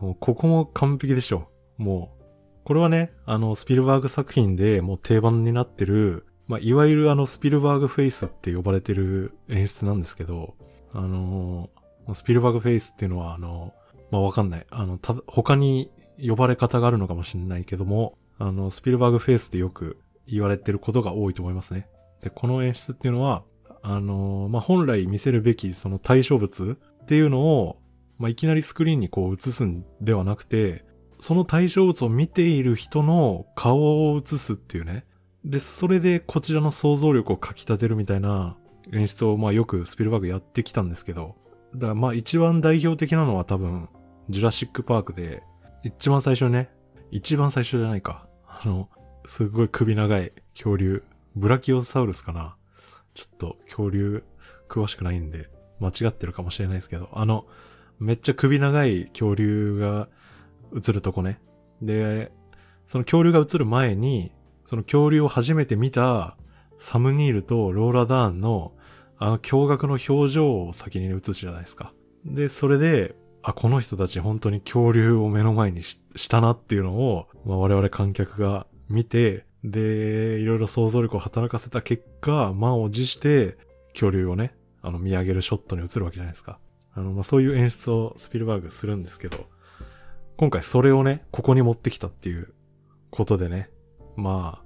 [0.00, 1.48] もうここも完璧でしょ。
[1.78, 2.24] もう、
[2.64, 10.54] これはね、あの、スピルバーグ作品でもう定番になってる、まあ、いわゆるあの、スピルバーグフェイスって呼ばれてる演出なんですけど、
[10.92, 13.72] あのー、スピルバーグフェイスっていうのは、あの、
[14.10, 14.66] まあ、わかんない。
[14.70, 15.90] あの、た、他に
[16.24, 21.88] 呼ばれ方があるのかもしれないけども、あの、スピルバーグフェイスってよく言われてることが多いと思いますね。
[22.22, 23.44] で、この演出っていうのは、
[23.82, 27.80] あの、まあ、本来見せるべきその対象物っていうのを、
[28.18, 30.84] まあ、いきなりスクリーンにこう映すんではなくて、
[31.20, 35.04] その対象物を見ている人の顔を映すっていうね。
[35.44, 38.56] で、それでこちらの想像力をかき立てるみたいな
[38.92, 41.36] 演出をまよくスピルバーグやってきたんですけど、
[41.74, 43.88] だからま一番代表的なのは多分、
[44.28, 45.42] ジュラシックパークで、
[45.84, 46.70] 一番最初ね、
[47.10, 48.25] 一番最初じゃないか。
[48.62, 48.88] あの、
[49.26, 51.02] すごい首長い恐竜、
[51.34, 52.56] ブラキオサウルスかな。
[53.14, 54.24] ちょっと恐竜
[54.68, 55.48] 詳しくないんで、
[55.80, 57.46] 間違ってるかもしれないですけど、あの、
[57.98, 60.08] めっちゃ首長い恐竜が
[60.74, 61.40] 映るとこね。
[61.82, 62.32] で、
[62.86, 64.32] その恐竜が映る前に、
[64.64, 66.36] その恐竜を初めて見た
[66.78, 68.72] サムニールとローラ・ダーンの
[69.18, 71.92] あの驚愕の表情を先に映すじゃないですか。
[72.24, 73.14] で、それで、
[73.50, 83.56] あ、この人たち本当に恐竜を目の前にしたなっていうのを、まあ、我々観客が見て、で、いろいろ想像力を働かせた結果、満を持して
[83.92, 86.58] 恐竜をね、あの見上げるショットに映るわけじゃないですか。
[86.92, 89.46] あの、まあ、そういう演出をスピルバーグするんですけど、
[90.36, 92.52] 今回それをね、ここに持ってきたっていう
[93.10, 93.70] ことでね、
[94.16, 94.60] ま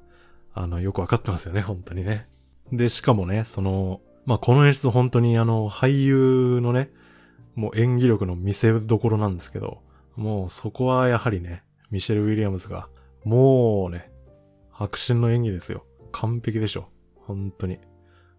[0.54, 2.28] あ、あの、よくわかってますよね、本当にね。
[2.72, 6.90] で、しかもね、その、まあ、この演出本当にあの、俳優のね、
[7.54, 9.82] もう演技力の見せどころなんですけど、
[10.16, 12.88] もうそこはやはりね、ミシェル・ウィリアムズが、
[13.24, 14.10] もうね、
[14.70, 15.84] 白真の演技ですよ。
[16.12, 16.88] 完璧でしょ。
[17.16, 17.78] 本当に。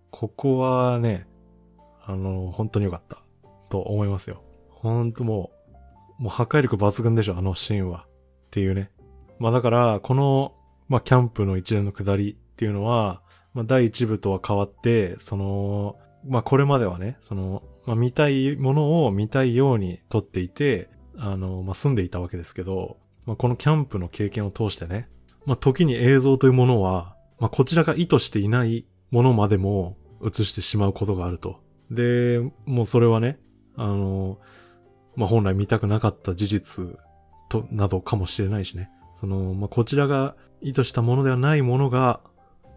[0.10, 1.28] ここはね、
[2.04, 3.22] あの、本当に良かった。
[3.70, 4.44] と思いますよ。
[4.70, 5.52] 本当も
[6.20, 8.06] う、もう破壊力抜群でしょ、あのシーンは。
[8.08, 8.92] っていうね。
[9.40, 10.54] まあだから、この、
[10.88, 13.22] まあキャンプの一連の下りっていうのは、
[13.54, 15.96] まあ第一部とは変わって、その、
[16.28, 25.10] まあこれまではね、その、まあ見たいものを見たいように撮っていて、あの、まあ住んでいたわけですけど、まあこのキャンプの経験を通してね、
[25.46, 31.60] まあ時に映像というものは、まあこちらが意図していないものまでも映してしまうことがあると。
[31.90, 33.40] で、もうそれはね、
[33.76, 34.40] あの、
[35.16, 36.86] まあ、本来見たくなかった事実
[37.50, 38.90] と、などかもしれないしね。
[39.16, 42.22] その、まあ、こちらが意図したものではないものが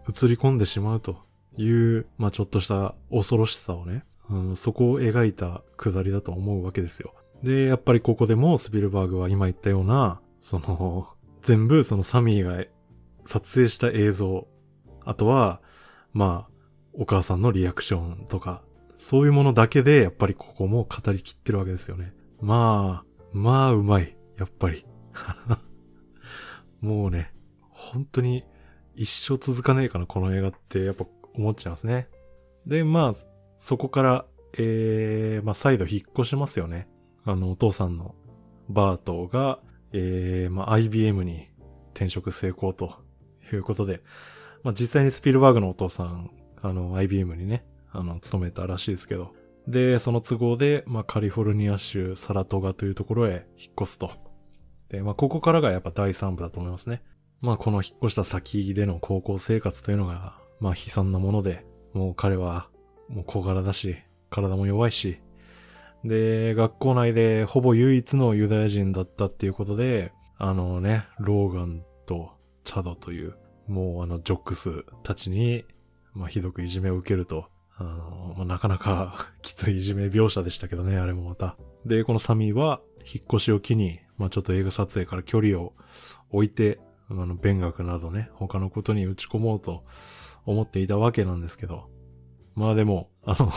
[0.09, 1.17] 映り込んでしまうと
[1.57, 7.13] いう、まあ、ちょっとした恐ろしさをね、うん、そこを描いたくだりだと思うわけですよ。
[7.43, 11.09] で、やっぱりここでもスピルバーグは今言ったような、その、
[11.43, 12.65] 全部そのサミーが
[13.25, 14.47] 撮影した映像、
[15.03, 15.61] あとは、
[16.11, 16.51] まあ、
[16.93, 18.63] お母さんのリアクションとか、
[18.97, 22.13] そういうものだけで、やっぱりここも語りきってるわけですよね。
[22.41, 24.17] まあ、まあ、うまい。
[24.37, 24.85] やっぱり。
[26.81, 27.33] もうね、
[27.69, 28.43] 本当に
[28.95, 32.07] 一生続かねえかな、この映画ってやっぱ思っちゃいますね。
[32.65, 33.13] で、まあ、
[33.57, 34.25] そこから、
[34.57, 36.87] えー、まあ再度引っ越しますよね。
[37.23, 38.15] あの、お父さんの
[38.69, 39.59] バートが、
[39.91, 41.49] えー、まあ IBM に
[41.93, 42.95] 転職成功と
[43.51, 44.01] いうことで、
[44.63, 49.33] まあ実際にスピルバーグのお父さん、あの、IBM にね、あの、勤めたらしいですけど。
[49.67, 54.11] で、その都合で、まあ、カリフォルニア州サラトガというところへ引っ越すと。
[54.89, 57.01] で、まあ、ここからがやっぱ第3部だと思いますね。
[57.41, 62.69] まあ、この引っ越した先での高校生活というのが、まあ、悲惨なもので、もう彼は、
[63.09, 63.97] もう小柄だし、
[64.29, 65.19] 体も弱いし、
[66.03, 72.31] で、学校内でほぼ唯一のユダヤ人だったっていうことで、あのね、ローガンと
[72.63, 73.35] チャドという、
[73.67, 75.65] もうあの、ジョックスたちに、
[76.13, 81.57] まあ、ひどくいじめを受けるとあの、まあ、なかなか きついいじめ描写でしたけどね、あれもまた。
[81.85, 85.73] で、このサミーは、引っ越しを機に、まあ、ちょっと映画撮影から距離を
[86.31, 89.83] 置いて、あの、勉学などね、他のことに打ち込もうと
[90.45, 91.89] 思っていたわけなんですけど。
[92.55, 93.51] まあでも、あの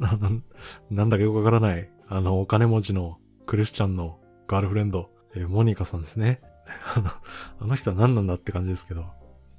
[0.90, 6.40] なんだかよくわからない、あの、お金持ちのクリスチャンのガールフレンド、えー、モニカさんですね。
[6.96, 7.10] あの、
[7.60, 9.04] あの人は何なんだって感じですけど。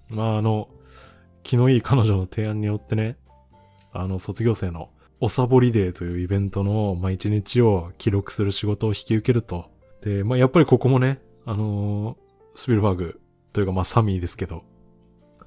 [0.10, 0.70] まああの、
[1.44, 3.18] 気のいい彼女の提案によってね、
[3.94, 4.90] あの、卒業生の
[5.22, 9.70] おサボりデーというイベントの、まあ、一日を記録する仕事を引き受けると。
[10.02, 12.18] で、まあ、やっぱりここもね、あのー、
[12.56, 13.22] スピルバーグ
[13.54, 14.64] というか、まあ、サミーですけど、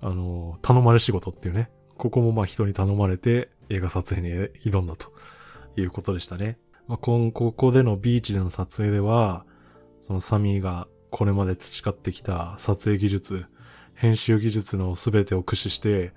[0.00, 4.34] あのー、頼まれ仕事っていうね、ここもまあ、人に頼まれて映画撮影に
[4.64, 5.12] 挑んだと
[5.76, 6.58] いうことでしたね。
[6.86, 9.44] まあ、今ここでのビーチでの撮影では、
[10.00, 13.46] そのサミーがこれまで培ってきた撮影技術、
[13.94, 16.12] 編集技術の全てを駆使して、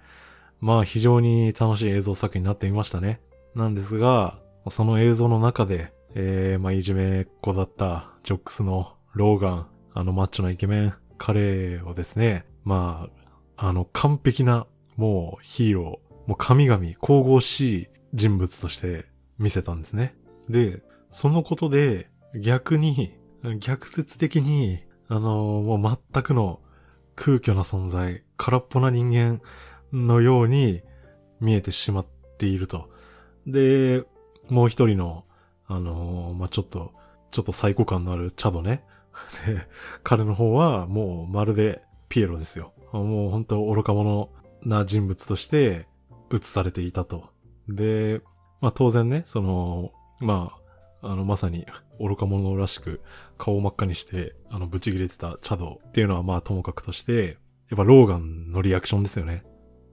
[0.59, 3.19] まあ非常に楽しい映像作品になっていましたね。
[3.55, 4.39] なんですが、
[4.69, 13.09] その映像の中で、えー、まあ、いじめっ子だったジョックスのローガン、あのマッチョなイケメン、彼をですね、ま
[13.57, 14.67] あ、あの完璧な
[15.01, 19.07] もうヒーロー、もう神々、神々しい人物として
[19.39, 20.15] 見せたんですね。
[20.47, 23.17] で、そのことで逆に、
[23.59, 26.59] 逆説的に、あのー、もう全くの
[27.15, 29.41] 空虚な存在、空っぽな人間
[29.91, 30.83] のように
[31.39, 32.05] 見えてしまっ
[32.37, 32.87] ていると。
[33.47, 34.03] で、
[34.49, 35.25] もう一人の、
[35.65, 36.93] あのー、まあ、ちょっと、
[37.31, 38.83] ちょっとサイコ感のあるチャドね。
[39.47, 39.67] で、
[40.03, 42.73] 彼の方はもうまるでピエロですよ。
[42.93, 44.29] もう本当愚か者
[44.63, 45.87] な人物として
[46.31, 47.29] 映されていたと。
[47.67, 48.21] で、
[48.61, 50.53] まあ当然ね、その、ま
[51.01, 51.65] あ、あのまさに
[51.99, 53.01] 愚か者らしく
[53.37, 57.37] 顔を真っ赤にして、あの、ブチ切れてたチャドっていうのはまあともかくとして、
[57.69, 59.43] やっぱローガンのリアクションですよね。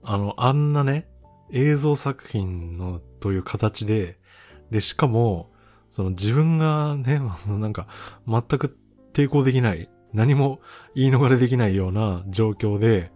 [0.03, 1.07] あの、あんなね、
[1.51, 4.19] 映像作品のという形で、
[4.71, 5.51] で、しかも、
[5.89, 7.87] その自分がね、 なんか、
[8.27, 8.77] 全く
[9.13, 10.59] 抵抗できない、何も
[10.95, 13.11] 言い逃れできないような状況で、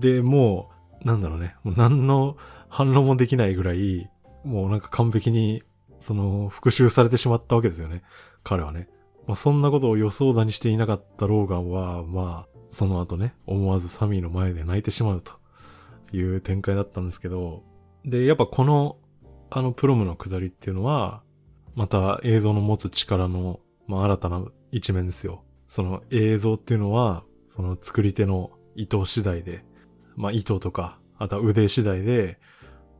[0.00, 2.36] で、もう、なんだろうね、もう何の
[2.68, 4.10] 反論もできないぐらい、
[4.44, 5.62] もうなんか完璧に、
[5.98, 8.02] その、復讐されてしまったわけですよね。
[8.42, 8.88] 彼はね。
[9.26, 15.32] まあ、そんなことを予想だにしていなかったローガンは、まあ、その後ね、思わずサミーの前で泣いてしまうと
[16.16, 17.64] いう展開だったんですけど、
[18.04, 18.98] で、やっぱこの、
[19.50, 21.22] あのプロムの下りっていうのは、
[21.74, 25.44] また映像の持つ力の、まあ、新たな一面ですよ。
[25.68, 29.64] その映像っていうのは、その作り手の意図次第で、
[30.16, 32.38] まあ、意図とか、あとは腕次第で、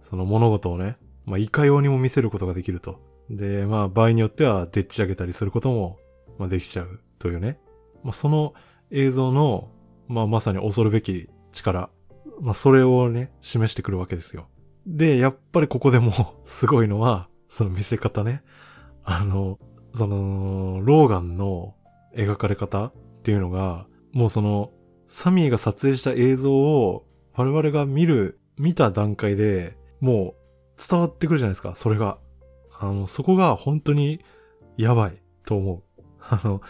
[0.01, 3.01] その物事をね、まあ、いかようにも見せることができると。
[3.31, 5.99] で、まあ、場合によっては、でっち上げたりすることも、
[6.39, 7.59] まあ、できちゃうというね。
[8.05, 8.55] まあ、その
[8.91, 9.71] 映像の、
[10.07, 11.91] まあ、まさに恐るべき力。
[12.41, 14.49] まあ、それをね、示してくるわけですよ。
[14.87, 16.13] で、やっぱりここでも
[16.45, 18.43] すごいのは、その見せ方ね。
[19.05, 19.59] あの、
[19.95, 21.75] その、ローガンの
[22.15, 24.71] 描かれ方っていうのが、もうその、
[25.09, 27.06] サミーが撮影した映像を
[27.37, 30.35] 我々が見る、見た段階でも
[30.77, 32.19] う伝わってくるじゃないですか、それが。
[32.79, 34.21] あの、そこが本当に
[34.77, 36.03] やばいと思う。
[36.21, 36.61] あの、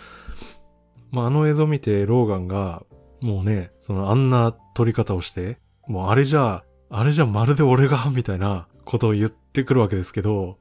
[1.10, 2.84] まあ、あの映像を見てローガンが、
[3.20, 10.58] もうね、そのあんな撮り方をして、もうあれじゃ、あれじゃまるで俺が、 みたいなことを言ってくるわけですけど、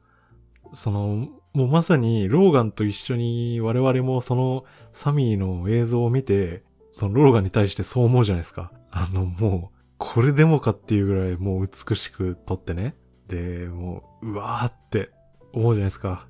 [0.72, 8.72] その、もうまさにローガンと一緒に我々もそのサミーの映像を見て、そのローガンに対してそう思うじゃないですか。
[8.92, 12.96] あの、もう、これでもかっていうぐらいもう美しく撮ってね。
[13.28, 15.12] で、もう、うわーって
[15.54, 16.28] 思うじゃないですか。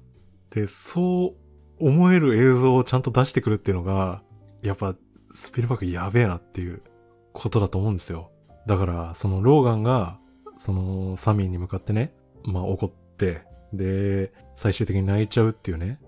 [0.52, 1.36] で、そ
[1.80, 4.22] う思える映像をちゃんと出してくるっていうのが、
[4.62, 4.96] やっぱ、
[5.32, 6.82] スピルバーグやべえなっていう
[7.34, 8.32] ことだと思うんですよ。
[8.68, 10.20] だから、そのローガンが、
[10.58, 12.14] そのサミーに向かってね、
[12.46, 16.00] まあ怒って、で、最終的に泣いちゃうっていうね。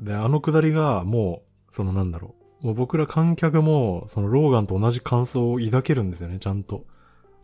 [0.00, 2.66] で、あのくだりがもう、そのなんだろう。
[2.66, 6.84] もう僕ら観客も、そのローガンと同じ感想を抱けるんですよね、ちゃんと。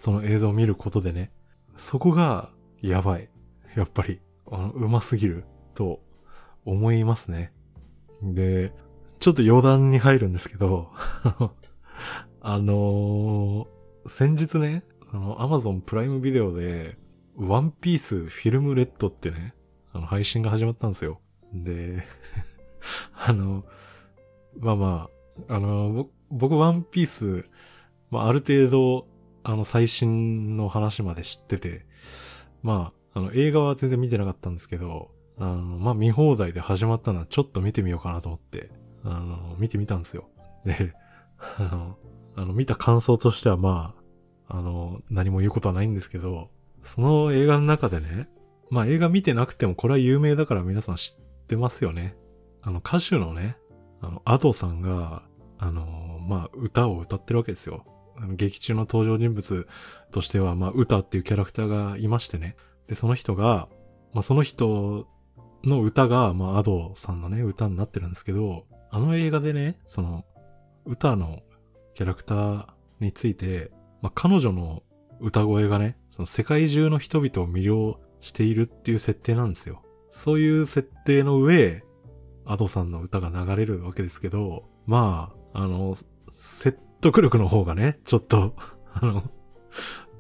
[0.03, 1.31] その映像を見ることでね。
[1.77, 3.29] そこが、やばい。
[3.77, 6.01] やっぱり、あの、うますぎる、と
[6.65, 7.53] 思いますね。
[8.21, 8.73] で、
[9.21, 10.91] ちょっと余談に入るんですけど
[12.43, 16.99] あのー、先日ね、その Amazon プライムビデオで、
[17.37, 19.55] ワンピースフィルムレッドってね、
[19.93, 21.21] あの、配信が始まったんですよ。
[21.55, 22.03] で、
[23.15, 23.65] あの、
[24.59, 25.09] まあま
[25.49, 27.49] あ、あの、僕ワンピース、
[28.11, 29.12] まあある程度、
[29.45, 31.87] あの、最新の話まで知ってて、
[32.63, 38.71] まあ、あの、映画は全然見てなかったんですけど、あの、まあ見放題で始まったのはちょっと見てみようかなと思って、
[39.05, 40.29] あの、見てみたんですよ。
[40.65, 40.95] で、
[41.59, 41.99] あの、
[42.37, 43.95] あの、見た感想としてはま
[44.49, 46.51] あ、あの、何も言うことはないんですけど、
[46.83, 48.29] その映画の中でね、
[48.71, 52.17] まあ映画見てなくてもこれは有名だから皆さん知ってますよね。
[52.63, 53.57] あの歌手のね、
[54.01, 55.23] あの、アドさんが、
[55.59, 57.85] あの、まあ歌を歌ってるわけですよ。
[58.35, 59.67] 劇中の登場人物
[60.11, 62.57] としては、まあ歌っていうキャラクターがいましてね。
[62.89, 63.69] で、その人が、
[64.13, 65.07] まあその人
[65.65, 70.25] の歌が、まあアドさんのね、歌になってるんですけど、あの映画でね、その、
[70.85, 71.41] 歌の
[71.95, 72.67] キャラクター
[73.01, 73.71] について、
[74.01, 74.83] まあ彼女の
[75.21, 79.83] 歌声がね、その世界中の人々を魅了しているっていう設定なんですよ。
[80.11, 81.83] そういう設定の上、
[82.45, 85.95] アドさんの歌が流れるわけですけど、まあ、あの、
[87.03, 88.55] 得力の方がね、ちょっと
[88.95, 89.25] あの、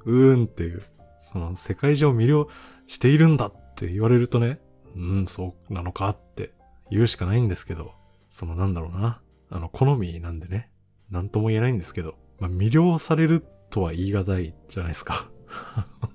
[0.04, 0.82] うーんっていう、
[1.20, 2.48] その世界中を魅了
[2.86, 4.60] しているんだって言われるとね、
[4.96, 6.52] うん、そうなのかって
[6.90, 7.92] 言うしかないんですけど、
[8.28, 9.22] そのなんだろうな。
[9.50, 10.70] あの、好みなんでね、
[11.10, 15.30] なんとも言えないんですけど、まあ、魅了されるとは言い難いじゃないですか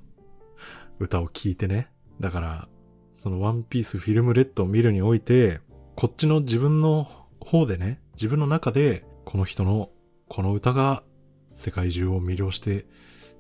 [1.00, 1.90] 歌を聴いてね。
[2.20, 2.68] だから、
[3.14, 5.62] そのワンピースフィルムレッドを見るにおいて、
[5.96, 7.08] こっちの自分の
[7.40, 9.92] 方でね、自分の中で、この人の、
[10.28, 11.04] この歌が
[11.54, 12.86] 世界中を魅了して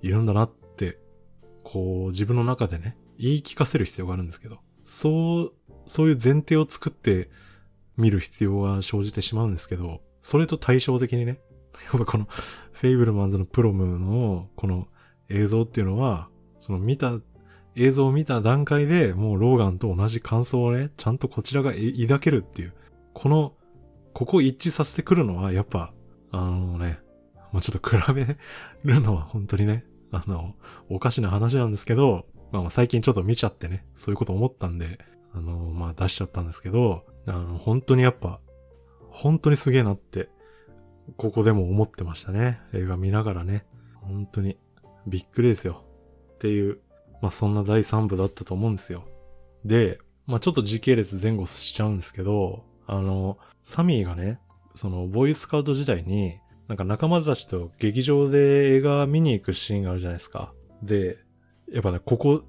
[0.01, 0.97] いるんだなって、
[1.63, 5.53] こう自分の中でね、言い聞かせる必要があるんですけど、そう、
[5.87, 7.29] そういう前提を作って
[7.97, 11.39] 見る必要が生じてしまうんですけど、それと対照的にね、
[11.91, 12.27] やっぱこの
[12.71, 14.87] フェイブルマンズのプロムのこの
[15.29, 17.19] 映像っていうのは、その見た、
[17.75, 22.73] 映像を見た段階でもうローガンと同じ感想をね、ちゃんとこちらが抱けるっていう、
[23.13, 23.53] この、
[24.13, 25.93] ここ一致させてくるのはやっぱ、
[26.31, 26.99] あのね、
[27.51, 28.37] もうちょっと比べ
[28.83, 30.55] るのは本当にね、あの、
[30.89, 34.99] おかしな話なんですけど、まあ最近ちょっと見ちゃってね、そういうこと思ったんで、
[35.33, 38.39] あの、まあ出しちゃったんですけど、あの、本当にやっぱ、
[39.09, 40.29] 本当にすげえなって、
[41.15, 42.59] ここでも思ってましたね。
[42.73, 43.65] 映画見ながらね。
[44.01, 44.57] 本当に、
[45.07, 45.83] びっくりですよ。
[46.35, 46.79] っていう、
[47.21, 49.05] まあそんな第3部だったと思うんですよ。
[49.65, 54.39] で、まあちょっと時系列前後しちゃうんですけど、あの、サミーがね、
[54.77, 60.53] その、ボーイスカウト時代に、なんか仲間たちと劇場で映画見に行くシーンがあるじゃないですか。
[60.83, 61.17] で、
[61.71, 62.43] やっぱね、ここ、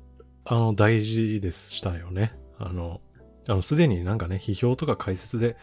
[0.44, 2.34] あの、大事でしたよね。
[2.58, 3.00] あの、
[3.48, 5.56] あの、すでになんかね、批評とか解説で、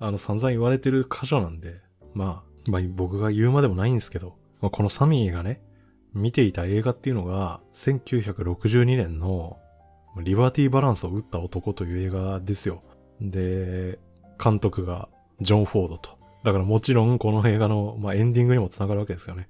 [0.00, 1.80] あの、散々言われてる箇所なんで、
[2.12, 5.62] まあ、まあ、僕が言うまでもないんですけど、まあ、このサミーがね、
[6.12, 9.58] 見ていた映画っていうのが、1962年の、
[10.22, 12.82] リバティバランスを打った男という映画ですよ。
[13.20, 13.98] で、
[14.42, 15.08] 監督が
[15.42, 16.18] ジョン・フォードと。
[16.44, 19.48] だからもちろんこの映画の、まあ、エンディングにも繋がるわけですよね。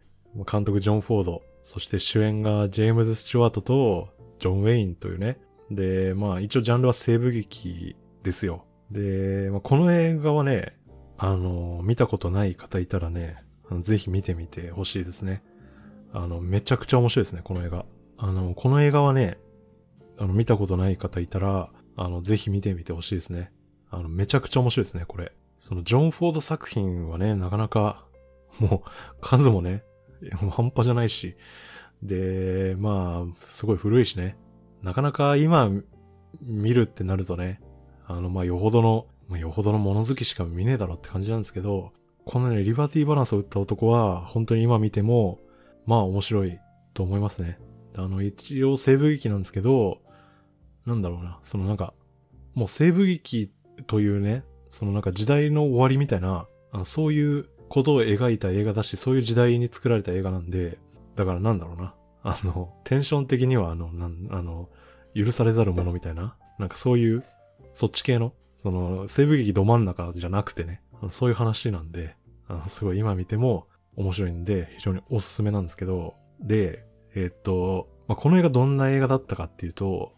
[0.51, 4.09] 監督ジョン・フォード、そして主演がジェームズ・スチュワートと
[4.41, 5.39] ジョン・ウェインというね。
[5.71, 8.65] で、まあ一応ジャンルは西部劇ですよ。
[8.91, 10.77] で、まあ、この映画はね、
[11.17, 13.37] あの、見たことない方いたらね、
[13.81, 15.43] ぜひ見てみてほしいですね。
[16.13, 17.87] あの、めちゃくちゃ面白いですね、この映画。
[18.19, 19.39] あの、この映画はね、
[20.19, 23.51] あの、見たことない方いたら、あの、ぜひ見てみてほしいですね。
[23.91, 25.33] あの、めちゃくちゃ面白いですね、これ。
[25.63, 28.05] その、ジョン・フォード作品はね、なかなか、
[28.59, 29.85] もう、数もね、
[30.51, 31.37] 半端じゃないし、
[32.03, 34.37] で、まあ、すごい古いしね。
[34.83, 35.71] なかなか今、
[36.43, 37.61] 見るってなるとね、
[38.09, 41.93] あの、まあ、よほどの、まあ、よほどの物好きしか見ねえだろって感じなんですけど、
[42.25, 45.39] このね、リバティバランスを打った男は、本当に今見ても、
[45.87, 46.59] まあ面白い
[46.93, 47.61] と思いますね。
[47.95, 50.01] あの、一応西部劇なんですけど、
[50.87, 51.95] なんだろうな、そのなんか、
[52.55, 53.53] もう西部劇
[53.87, 60.79] というね、そのなんか時代の終わりみたいな、あのそういうことを描いた映画だし、そういう時代に作られた映画なんで、
[61.15, 61.95] だからなんだろうな。
[62.25, 64.69] あの、テンション的にはあの、なん、あの、
[65.15, 67.25] 許されざるものみたいな、なんかそういう、
[67.75, 70.81] そっち系の、その、西部劇ど真ん中じゃなくてね、
[71.11, 80.13] そういう話なんで、あの、すごい今見ても面白いんで、非常におすすめなんですけど、で、えー、っと、まあ、この映画どんな映画だったかっていうと、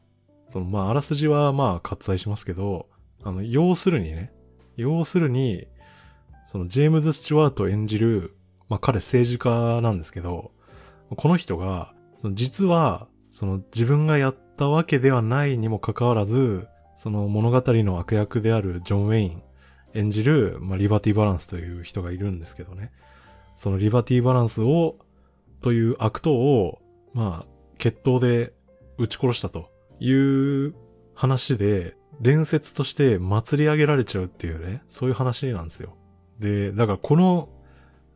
[0.52, 2.88] その、まあ、あらすじはまあ割愛しますけど、
[3.22, 4.32] あの、要するにね、
[4.76, 5.66] 要するに、
[6.46, 8.36] そのジェームズ・スチュワート演じる、
[8.68, 10.52] まあ彼政治家なんですけど、
[11.16, 11.92] この人が、
[12.32, 19.42] 実は、その自分がやったわけではないにもかかわらず、その物語の悪役であるジョン・ウェイン
[19.94, 22.92] 演じる、まあ、リバティバランスという人がいるんですけどね。
[23.56, 24.96] そのリバティバランスを、
[25.62, 26.82] という悪党を、
[27.14, 27.46] まあ、
[27.78, 28.52] 決闘で
[28.98, 30.74] 撃ち殺したという
[31.14, 35.96] 話で、伝説として祭り上げられちゃうっていうね、そういう話なんですよ。
[36.38, 37.48] で、だからこの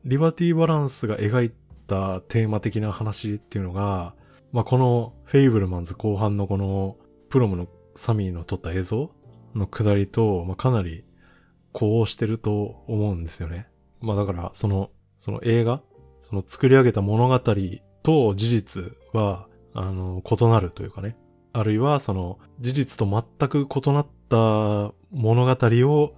[0.05, 1.53] リバティバランスが描い
[1.87, 4.15] たテーマ的な話っていうのが、
[4.53, 6.97] まあ、このフェイブルマンズ後半のこの
[7.29, 9.11] プロムのサミーの撮った映像
[9.55, 11.05] の下りと、まあ、かなり
[11.73, 13.69] こうしてると思うんですよね。
[14.01, 15.83] まあだからその、その映画、
[16.21, 21.17] その作り上げた物語と事実は、あの、異なるというかね。
[21.53, 26.15] あるいはその事実と全く異なった物語を、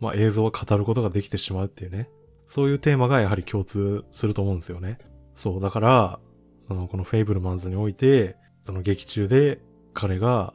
[0.00, 2.08] まあ、映像は語ることができてしまうっていうね。
[2.46, 4.98] そういうテーマがやはり共通すると思うんですよね。
[5.34, 6.20] そう、だから、
[6.60, 9.60] そのこのフェイブルマンズにおいて、その劇中で
[9.94, 10.52] 彼が、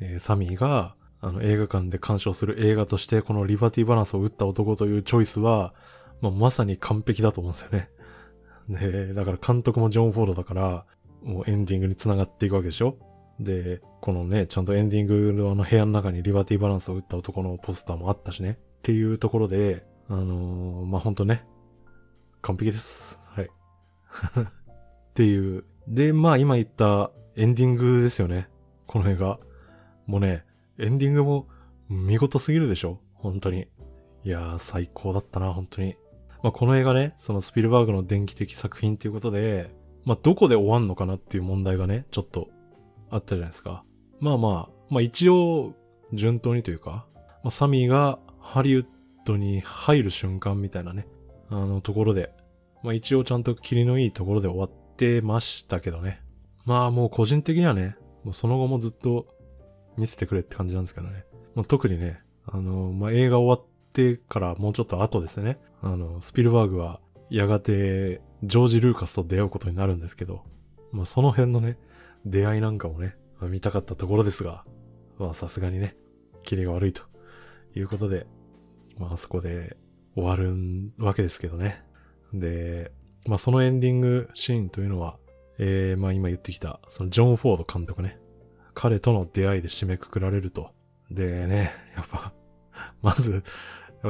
[0.00, 5.74] えー、サミーが、あの映画館で鑑賞する映画としてこのリバティバランスを打った男というチョイスは、
[6.22, 7.90] まあ、まさに完璧だと思うんですよね。
[8.68, 10.86] で、だから監督もジョン・フォードだから、
[11.22, 12.96] もうエンディングに繋がっていくわけでしょ
[13.40, 18.58] で、このね、ちゃんとエンディングのあの部屋の中にリバティバランスを打った男のポスターもあったしね。
[18.78, 21.44] っていうところで、あのー、まあ、ほんとね、
[22.42, 23.20] 完璧です。
[23.24, 23.50] はい。
[24.40, 24.46] っ
[25.14, 25.64] ていう。
[25.88, 28.48] で、まあ今言ったエンディングですよね。
[28.86, 29.38] この映画。
[30.06, 30.44] もうね、
[30.78, 31.48] エンディングも
[31.88, 33.68] 見事すぎるでしょ本当に。
[34.24, 35.96] いやー、最高だったな、本当に。
[36.42, 39.74] まあこの映画ね、そのスピルバーグの電気的作品っていうことで、
[40.04, 42.48] まあどこで終わんのかなっていう問題がね、ちょっと
[43.10, 43.84] あったじゃないですか。
[44.20, 45.74] まあまあ、まあ一応、
[46.12, 47.06] 順当にというか、
[47.42, 48.86] まあ、サミーがハリウッ
[49.24, 51.06] ドに入る瞬間みたいなね、
[51.48, 52.32] あのところで、
[52.82, 56.22] まあ一応ちゃんとキリのいいところで終わってましたけどね。
[56.64, 59.26] まあもう個人的にはね、もうその後もずっと
[59.96, 61.24] 見せてくれって感じなんですけどね。
[61.54, 65.58] まあ、特にね、あの、まあ映画終わってからもうちょっと後ですね。
[65.82, 67.00] あの、スピルバーグは
[67.30, 70.42] やがてジョージ・ルーカスと出会うことになるんですけど、
[70.92, 71.78] まあその辺のね、
[72.24, 74.64] 出会いなんかもね、見たかったところですが、
[75.18, 75.96] まあさすがにね、
[76.42, 77.02] キレが悪いと
[77.74, 78.26] いうことで、
[78.98, 79.76] まあそこで
[80.14, 80.54] 終わる
[80.98, 81.82] わけですけどね。
[82.32, 82.92] で、
[83.26, 85.16] まあそのエンディングシーンというのは、
[85.58, 88.18] えー、まあ今言ってきた、そのジョン・フォード監督ね。
[88.74, 90.70] 彼との出会いで締めくくられると。
[91.10, 92.32] でね、やっぱ、
[93.02, 93.42] まず、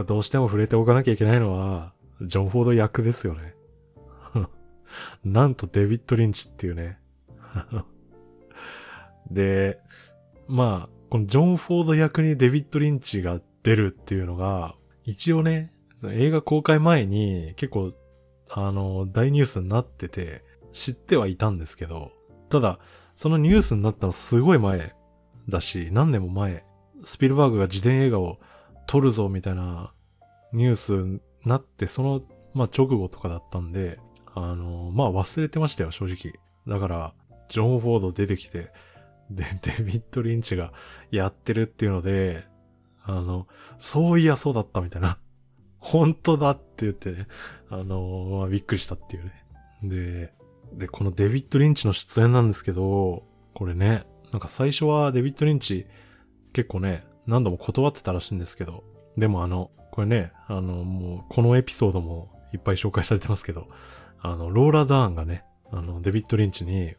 [0.06, 1.92] どうしても触れておかなきゃいけないのは、
[2.22, 3.54] ジョン・フォード役ですよね。
[5.24, 6.98] なんとデビッド・リンチっていうね。
[9.30, 9.78] で、
[10.48, 14.74] まあ、このジョン・フォード役にデビッド・リンチが出るっていうのが、
[15.04, 15.72] 一応ね、
[16.08, 17.92] 映画公開前に結構、
[18.48, 22.12] あの、大ニュースになってて、知ってはいたんですけど、
[22.48, 22.78] ただ、
[23.16, 24.94] そのニュースになったのすごい前
[25.48, 26.64] だし、何年も前、
[27.04, 28.38] スピルバーグが自伝映画を
[28.86, 29.92] 撮るぞみたいな
[30.52, 32.22] ニュースになって、その、
[32.54, 33.98] まあ、直後とかだったんで、
[34.34, 36.40] あの、まあ、忘れてましたよ、正直。
[36.66, 37.14] だから、
[37.48, 38.72] ジョン・フォード出てきて、
[39.32, 40.72] で、デビッド・リンチが
[41.10, 42.44] やってるっていうので、
[43.04, 43.46] あの、
[43.78, 45.18] そういやそうだったみたいな。
[45.78, 47.26] 本当だって言ってね、
[47.70, 49.32] あの、まあ、びっくりしたっていうね。
[49.82, 50.34] で、
[50.74, 53.24] で、このデビッド・リンチの出演なんですけど、
[53.54, 55.86] これね、なんか最初はデビッド・リンチ
[56.52, 58.84] 結構ね、何度も断ってたらしいんですけど、
[59.16, 63.68] でもあの、これね、あの、もう、このエピソードもいっぱい紹介されてますけど、
[64.20, 66.94] あの、ローラ・ダーンがね、あの、デビッド・リンチに、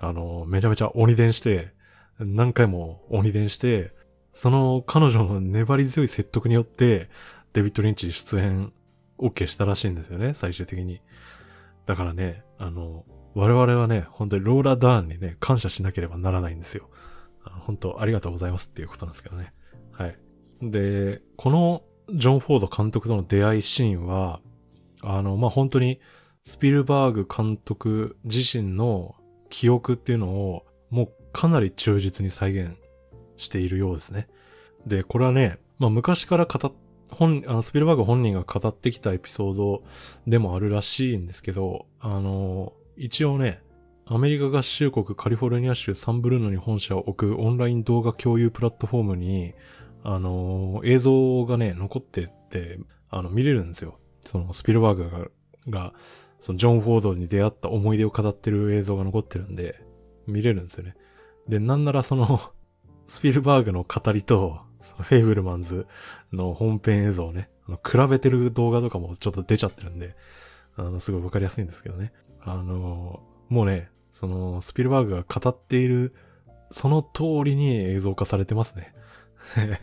[0.00, 1.72] あの、めちゃめちゃ鬼伝して、
[2.18, 3.92] 何回も鬼伝して、
[4.32, 7.08] その彼女の粘り強い説得によって、
[7.52, 8.72] デビッド・リンチ出演
[9.18, 11.00] OK したらしいんですよね、最終的に。
[11.86, 16.88] だからね、あの、我々はね、本当にローラ・ダーンにね、感謝しなければならないんですよ。
[17.66, 19.52] 本当ありがとうございますっていうことなんですけどね。
[19.92, 20.16] はい。
[20.62, 24.40] で、このジョン・フォード監督との出会いシーンは、
[25.02, 26.00] あの、まあ、本当に
[26.44, 29.14] スピルバーグ監督自身の
[29.54, 32.76] 記憶っていうのをもうかなり忠実に再現
[33.36, 34.26] しているようですね。
[34.84, 36.72] で、これはね、まあ、昔から語っ
[37.08, 39.84] 本、あの、スピルバーグ本人が語ってきたエピソード
[40.26, 43.62] でもあるらしいんですけど、あの、一応ね、
[44.06, 49.54] アメリカ合衆国カリフォルニア州サンブルーノに本社を置くオンライン動画共有プラットフォームに、
[50.02, 54.00] あの、映像がね、残ってって、あの、見れるんですよ。
[54.22, 55.28] その、スピルバーグが、
[55.68, 55.94] が
[56.44, 59.80] その、ジョン・フォードに出会った思い出を語ってる映像が残ってるんで、
[60.26, 60.94] 見れるんですよね。
[61.48, 62.38] で、なんならその
[63.08, 65.86] スピルバーグの語りと、そのフェイブルマンズ
[66.34, 70.16] の本編映像をね、比べてる動画とかもちょっと出ちゃってるんで、
[70.76, 72.12] あの、すごいわかりやすいんですけどね。
[72.42, 76.14] あの、もうね、その、スピルバーグが語っている、
[76.70, 78.94] その通りに映像化されてますね。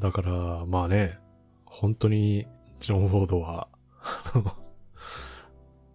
[0.00, 1.20] だから、まあね、
[1.64, 2.48] 本当に、
[2.80, 3.68] ジョン・フォードは、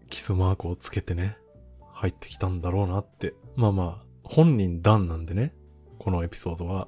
[0.10, 1.38] キスマークをつけてね、
[1.94, 3.34] 入ってきたんだろうなって。
[3.56, 5.54] まあまあ、本人ダンなんでね、
[6.00, 6.88] このエピソードは。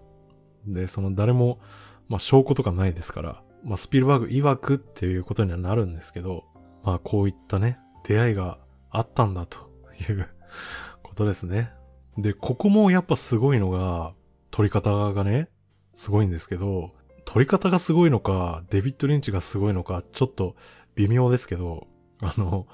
[0.67, 1.59] で、その誰も、
[2.07, 6.45] まあ証拠とかないですから、まあスピルバーグ曰くっていうことにはなるんですけど、
[6.83, 8.59] まあこういったね、出会いが
[8.89, 9.69] あったんだと
[10.09, 10.27] いう
[11.03, 11.71] ことですね。
[12.17, 14.13] で、ここもやっぱすごいのが、
[14.51, 15.49] 撮り方がね、
[15.93, 16.91] すごいんですけど、
[17.25, 20.55] 撮り方がすごいのか、デビッド・リンチがすごいのか、ちょっと
[20.95, 21.87] 微妙ですけど、
[22.21, 22.67] あの、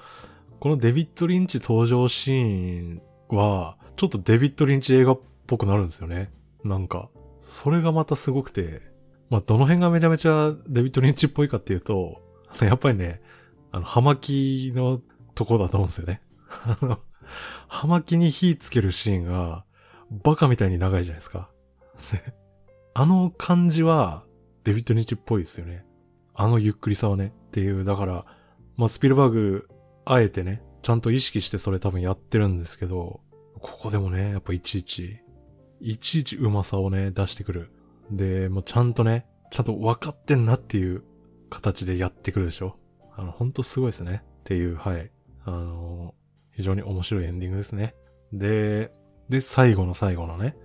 [0.60, 6.30] このデビッド・リンチ登場シーンは、ちょっとデビッド・リンチ映画っぽくなるんですよね。
[6.64, 7.08] なんか、
[7.40, 8.82] それがまたすごくて、
[9.30, 12.22] まあ、どの辺がめちゃめちゃデビッド・リンチっぽいかっていうと、
[12.60, 13.20] やっぱりね、
[13.72, 15.00] あの、葉巻の
[15.34, 16.22] とこだと思うんですよね。
[16.48, 17.00] あの、
[17.68, 19.64] 葉巻に火つけるシーンが、
[20.10, 21.50] バカみたいに長いじゃないですか。
[22.94, 24.24] あの感じは、
[24.64, 25.84] デビッド・リンチっぽいですよね。
[26.34, 27.32] あのゆっくりさはね。
[27.48, 28.24] っていう、だから、
[28.76, 29.68] まあ、スピルバーグ、
[30.06, 33.20] あえてね、ちゃんと意識してそれ多分やってるんですけど、
[33.60, 35.20] ここでもね、やっぱいちいち
[35.80, 37.70] いちいちうまさをね、出してくる。
[38.10, 41.02] で、もうちゃんとね、ちゃんと分かってんなっていう
[41.50, 42.76] 形でやってくるでしょ。
[43.16, 44.22] あの、ほんとすごいですね。
[44.40, 45.10] っていう、はい。
[45.44, 46.14] あの
[46.52, 47.94] 非常に面白いエンディングですね。
[48.32, 48.92] で、
[49.28, 50.56] で、最後の最後のね、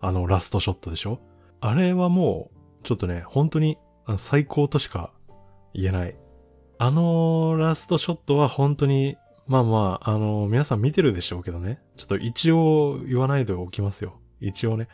[0.00, 1.20] あの、ラストショットでしょ
[1.60, 2.50] あれはも
[2.82, 3.78] う、ちょっとね、本当に
[4.16, 5.12] 最高としか
[5.72, 6.16] 言えない。
[6.80, 9.16] あのラストショットは本当に、
[9.48, 11.80] まあまあ、あの皆さん見てるでしょうけどね。
[11.96, 14.20] ちょっと一応言わないでおきますよ。
[14.40, 14.88] 一応ね、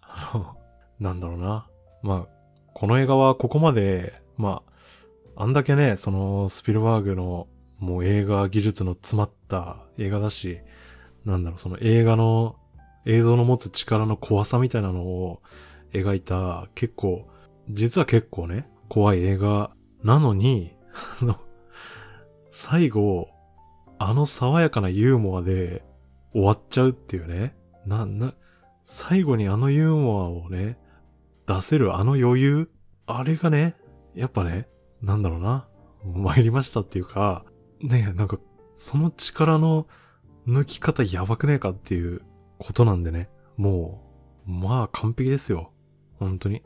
[0.00, 0.56] あの、
[1.00, 1.66] なんだろうな。
[2.02, 2.38] まあ、
[2.72, 4.62] この映画はここまで、ま
[5.36, 7.48] あ、あんだけね、その、スピルバーグの、
[7.78, 10.60] もう映画技術の詰まった映画だし、
[11.24, 12.56] なんだろう、その映画の、
[13.06, 15.42] 映像の持つ力の怖さみたいなのを
[15.92, 17.28] 描いた、結構、
[17.68, 19.70] 実は結構ね、怖い映画
[20.04, 20.77] なのに、
[21.20, 21.36] あの、
[22.50, 23.28] 最後、
[23.98, 25.84] あの爽やかなユーモアで
[26.32, 27.56] 終わっちゃうっていうね。
[27.86, 28.34] な、な、
[28.84, 30.78] 最後にあのユーモアをね、
[31.46, 32.70] 出せるあの余裕？
[33.06, 33.74] あれがね、
[34.14, 34.68] やっぱね、
[35.02, 35.66] なんだろうな。
[36.04, 37.44] 参りましたっていうか、
[37.80, 38.38] ねなんか、
[38.76, 39.86] その力の
[40.46, 42.22] 抜き方やばくねえかっていう
[42.58, 43.28] ことなんでね。
[43.56, 44.02] も
[44.46, 45.72] う、まあ完璧ですよ。
[46.18, 46.62] 本当に。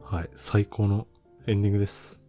[0.00, 0.30] はい。
[0.36, 1.06] 最高の
[1.46, 2.22] エンディングです。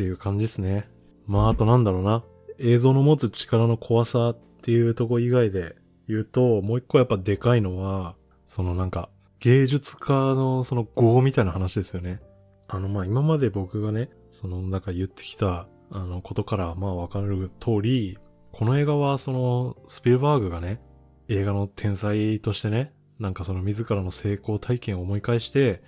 [0.00, 0.88] っていう感じですね。
[1.26, 2.24] まああとなんだろうな。
[2.58, 5.76] 映像の持つ力の怖さっていうとこ以外で
[6.08, 12.22] 言うと、もう一個やっぱでかいのは、そのなんか、芸術家のその業みたいな話ですよね。
[12.68, 18.16] あのまあ今まで僕がね、そのなんか言ってきた、あのことからまあわかる通り、
[18.52, 20.80] この映画はそのスピルバーグがね、
[21.28, 25.82] 映画の天才としてね、なんかその自らの成功体験を思い返して、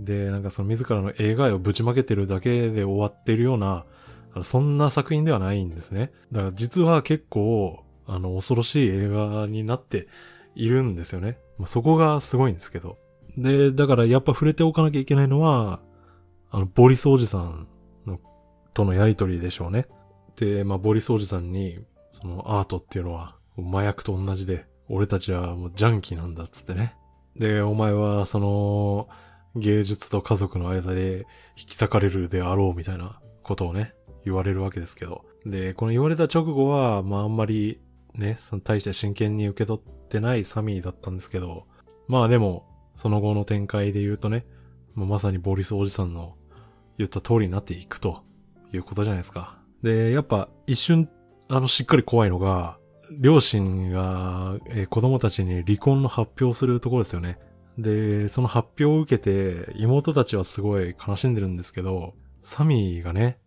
[0.00, 3.84] で、なんかその自らの映画をぶちまけてるだけで終わってるような、
[4.42, 6.12] そんな作品ではないんですね。
[6.32, 10.08] だから実は結構、あの、恐ろしい映画になって
[10.54, 11.38] いるんですよね。
[11.58, 12.98] まあ、そこがすごいんですけど。
[13.36, 15.80] で、だからやっぱ触れておかなきゃいけないのは、
[16.50, 17.66] あの、ボリスおじさん
[18.06, 18.20] の、
[18.74, 19.86] とのやりとりでしょうね。
[20.36, 21.80] で、まあ、ボリスおじさんに、
[22.12, 26.94] そのアートっていうのは麻薬と同じで、俺たちはもうジャンキーなんだっつってね。
[27.36, 29.08] で、お前はその
[29.56, 31.26] 芸術と家族の間で
[31.56, 33.94] 引き裂かれるであろうみたいなことをね、
[34.24, 35.24] 言われるわけですけど。
[35.44, 37.80] で、この言われた直後は、まああんまり
[38.14, 41.66] ね、その大して真剣に受け取ってないサミーだったんですけど、
[42.08, 44.46] まあでも、その後の展開で言うとね、
[44.94, 46.34] まあ、まさにボリスおじさんの
[46.98, 48.22] 言った通りになっていくと
[48.72, 49.58] いうことじゃないですか。
[49.82, 51.08] で、やっぱ一瞬、
[51.48, 52.78] あの、しっかり怖いのが、
[53.10, 57.38] 両親が、えー、子供たちに離婚の発表するところですよね。
[57.78, 63.38] で、その発表を受けて、妹たちはすごい悲しんでるんですけど、サミーがね、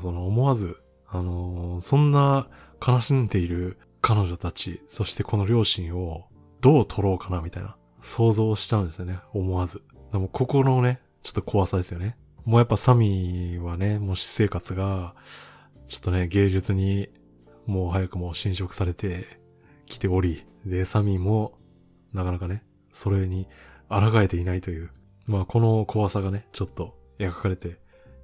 [0.00, 2.48] その思わず、あのー、そんな
[2.84, 6.24] 悲しんでいる彼女たち、そしてこの両親を
[6.60, 9.82] どう取ろうかなみたいな想像しちゃうんですよね、思わず。
[10.12, 12.16] でもここのね、ちょっと怖さですよね。
[12.44, 15.14] もうやっぱサミーはね、もう私生活が、
[15.88, 17.08] ちょっとね、芸術に
[17.66, 19.26] もう早くも侵食されて
[19.86, 21.58] きており、で、サミーも
[22.12, 23.48] なかなかね、それに
[23.88, 24.90] 抗えていないという、
[25.26, 27.78] まあこの怖さがね、ちょっと描かれて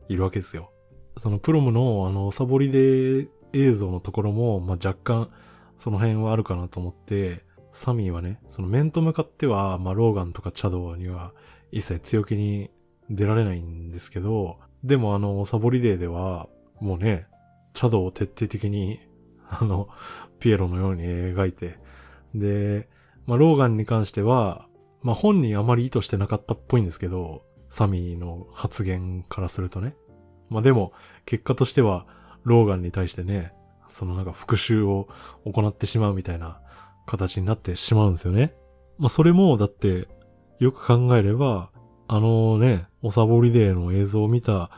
[0.09, 0.71] いるわけですよ。
[1.17, 5.31] そのプロムのあのサボリで映像のところも、まあ、若干
[5.79, 11.33] その辺はあるかなと思って、サミーはね、その面と向かっては、まあ、ローガンとかチャドには
[11.71, 12.71] 一切強気に
[13.11, 16.49] 出られないんですけど、でもあの、サボリデーでは、
[16.81, 17.27] もうね、
[17.75, 19.01] チャドを徹底的に、
[19.49, 19.89] あの、
[20.41, 21.79] ピエロのように描いて、
[22.35, 22.89] で、
[23.29, 24.67] まあ、ローガンに関しては、
[25.03, 29.95] まあ、本人あまり意図してなかったっぽいんですけど、サミーの発言からするとね。
[30.49, 30.95] まあ、でも、
[31.27, 32.07] 結果としては、
[32.45, 33.53] ローガンに対してね、
[33.91, 35.09] そのなんか復讐を
[35.45, 36.63] 行ってしまうみたいな
[37.05, 38.55] 形になってしまうんですよね。
[38.97, 40.09] まあそれも、だって、
[40.59, 41.71] よく考えれば、
[42.09, 44.71] あのね、おサボリデーの映像を見た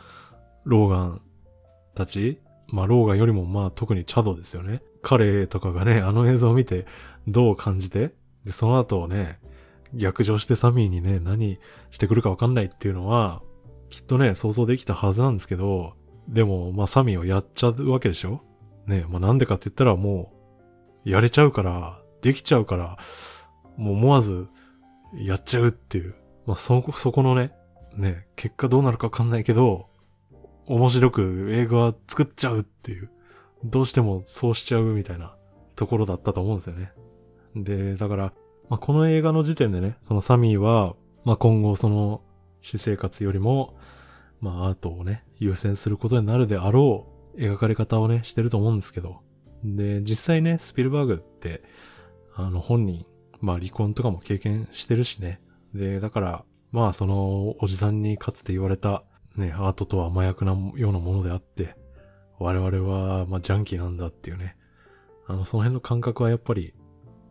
[0.65, 1.23] ローガン
[1.95, 4.83] たち、まあローガンよりもまあ特にチャドですよね。
[5.03, 6.87] 彼とかがね、あの映像を見て
[7.29, 8.13] どう感じて、
[8.51, 9.39] で、その後ね、
[9.95, 11.61] 逆上してサミーにね、何
[11.93, 13.43] してくるかわかんないっていうのは、
[13.91, 15.95] きっとね、想像できたはずなんですけど、
[16.27, 18.41] でも、まあサミーをやっちゃうわけでしょ？
[18.87, 20.33] ね、まあなんでかって言ったらも
[21.07, 22.99] う、やれちゃうから、できちゃうから、
[23.77, 24.49] もう思わず、
[25.15, 26.17] やっちゃうっていう。
[26.47, 27.53] まあそ、そこのね、
[27.97, 29.87] ね、結果どうなるかわかんないけど、
[30.67, 33.11] 面白く映画作っちゃうっていう。
[33.63, 35.37] どうしてもそうしちゃうみたいな
[35.77, 36.93] ところだったと思うんですよね。
[37.57, 38.33] で、だから、
[38.69, 40.95] まあ、この映画の時点でね、そのサミーは、
[41.25, 42.23] まあ、今後その
[42.61, 43.77] 私生活よりも、
[44.41, 49.21] まあ、アートをね、優先することになるであろう描かれ方をね、してると思うんですけど。
[49.65, 51.63] で、実際ね、スピルバーグって、
[52.35, 53.07] あの、本人、
[53.41, 55.41] まあ、離婚とかも経験してるしね。
[55.75, 59.03] で、だから、まあ、その、おじさんにかつて言われた、
[59.37, 61.77] ね、アートとは麻薬なようなものであって、
[62.39, 64.57] 我々は、まあ、ジャンキーなんだっていうね。
[65.27, 66.75] あの、その辺の感覚はやっぱり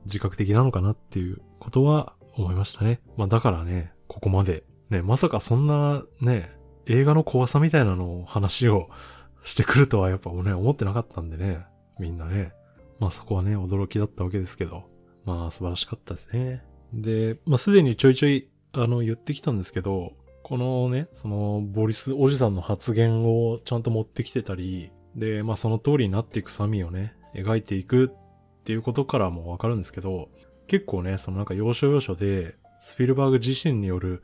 [0.09, 2.99] 自覚的なのかなっていうことは思いましたね。
[3.17, 4.63] まあ、だからね、ここまで。
[4.89, 6.51] ね、まさかそんな、ね、
[6.87, 8.89] 映画の怖さみたいなのを話を
[9.43, 11.65] してくるとはやっぱね、思ってなかったんでね。
[11.99, 12.53] みんなね。
[12.99, 14.83] まあそこはね、驚きだったわけですけど。
[15.25, 16.63] まあ素晴らしかったですね。
[16.91, 28.28] で、まあすでにちょいちょいあの、言ってきたんですけど、このね、その、ボリスおじさんの発言をちゃんと持ってきてたり、で、まあその通りになっていくサミーをね、描いていくっ
[28.69, 30.29] っていうことからもわかるんですけど、
[30.67, 34.21] 結構ね、そのなんか要所要所で、スピルバーグ自身による、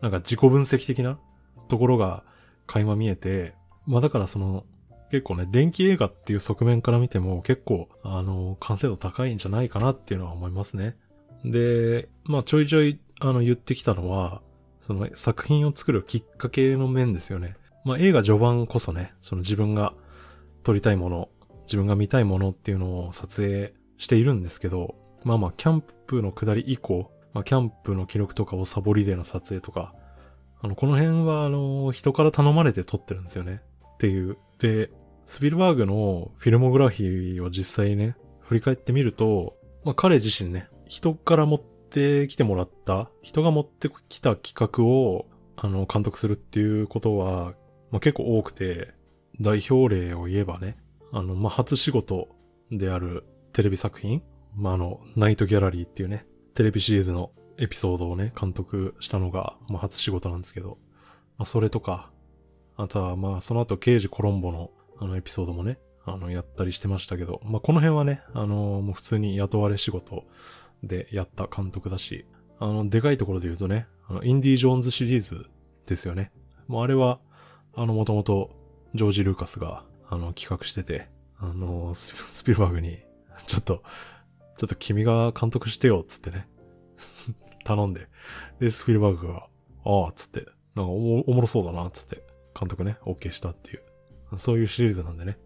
[0.00, 1.20] なんか自己分析的な
[1.68, 2.24] ところが
[2.66, 3.54] 垣間見えて、
[3.86, 4.64] まあだからその、
[5.12, 10.96] 結構ね、電気映画っていう側面から見ても結構、あの、完成度高いんじゃないかなっていうのは思いますね。
[11.44, 14.42] で、まあちょいちょい、あの、言ってきたのは、
[14.80, 17.54] その作品を作るきっかけの面ですよね。
[17.84, 19.94] まあ映画序盤こそね、その自分が
[20.64, 21.28] 撮りたいもの、
[21.66, 24.94] 自分が見たいものっていうのを撮影しているんですけど、
[25.24, 29.92] まあまあキャンプの下り以降、まあキャンプの記録とかをサボりでの撮影とか、
[30.62, 33.60] あの、この辺はあの、人から頼まれて撮ってるんですよね。
[33.94, 34.38] っていう。
[34.58, 34.90] で、
[35.26, 47.54] スピルバーグのフィルモグラフィーを実際ね、振り返ってみると、まあ彼自身ね、人から持ってきてもらった、人が持ってきた企画を、あの、監督するっていうことは、
[47.90, 48.94] まあ結構多くて、
[49.40, 50.76] 代表例を言えばね、
[51.12, 52.28] あの、まあ初仕事
[52.70, 54.22] であるテレビ作品、
[54.54, 60.78] まああの、ナイトギャラリーっていうね、テレビシリーズのエピソードをね、監督したのが、まあ初仕事なんですけど、
[61.38, 62.10] まあそれとか、
[62.76, 70.24] あとはまあその後刑事コロンボのあのエピソードもね、あのやったりしてましたけど、まあこの辺はね、あのもう普通に雇われ仕事
[70.82, 72.26] でやった監督だし、
[72.58, 75.46] あの、でかいところで言うとね、あの、インディ・ジョーンズシリーズ
[75.86, 76.32] ですよね。
[76.68, 77.18] もうあれは、
[77.74, 78.50] あの、もともと、
[78.94, 82.98] ジョージ・ルーカスが、あの、企画してて、あの、スピルバーグに、
[83.46, 83.82] ちょっと、
[84.56, 86.48] ちょっと君が監督してよ、つってね。
[87.64, 88.08] 頼んで。
[88.60, 89.46] で、スピルバーグが、
[89.84, 92.22] ああ、つって、なんかおもろそうだな、つって、
[92.58, 93.82] 監督ね、OK したっていう。
[94.38, 95.38] そういうシリーズなんでね。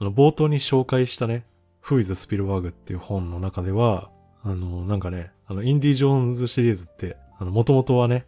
[0.00, 1.46] あの、冒頭に紹介したね、
[1.84, 4.10] Who is スピルバーグっていう本の中では、
[4.42, 8.26] あの、なんかね、あの、インディ・ジョーンズシリーズって、あの、元々はね、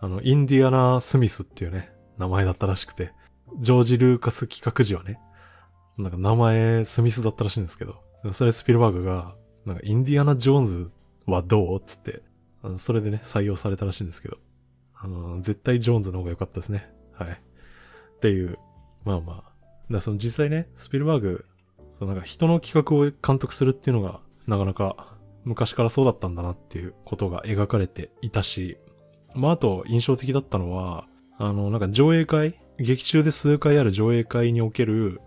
[0.00, 3.12] あの、インディアナ・スミスっていうね、名前だったらしくて、
[3.60, 5.18] ジョージ・ルーカス企画時はね、
[5.98, 8.02] なんか名前スミスだったらしいんですけど、
[8.32, 9.34] それスピルバーグが、
[9.64, 10.90] なんかインディアナ・ジョーンズ
[11.26, 12.22] はどうつって、
[12.78, 14.38] それでね、採用されたらしいんですけど、
[14.94, 16.90] あの、絶対ジョーンズの方が良かったですね。
[17.12, 17.28] はい。
[17.30, 18.58] っていう、
[19.04, 19.92] まあまあ。
[19.92, 21.44] だその実際ね、スピルバーグ、
[21.92, 28.78] そのなんか人の企画を監督するっていうのが、なかなか昔からそうだったんだなっていうことが描かれていたし、
[29.34, 31.06] まああと印象的だったのは、
[31.38, 35.20] あの、なんか上映会劇中で数回ある上映会における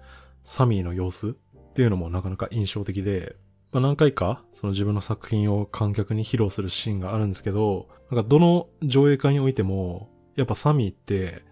[0.43, 1.33] サミーの様子っ
[1.73, 3.35] ていうのもなかなか印象的で、
[3.71, 11.43] まあ何回かその自分の作品を観客に披露するシーンがあるんですけど、なんかどの上映会においても、やっぱサミーって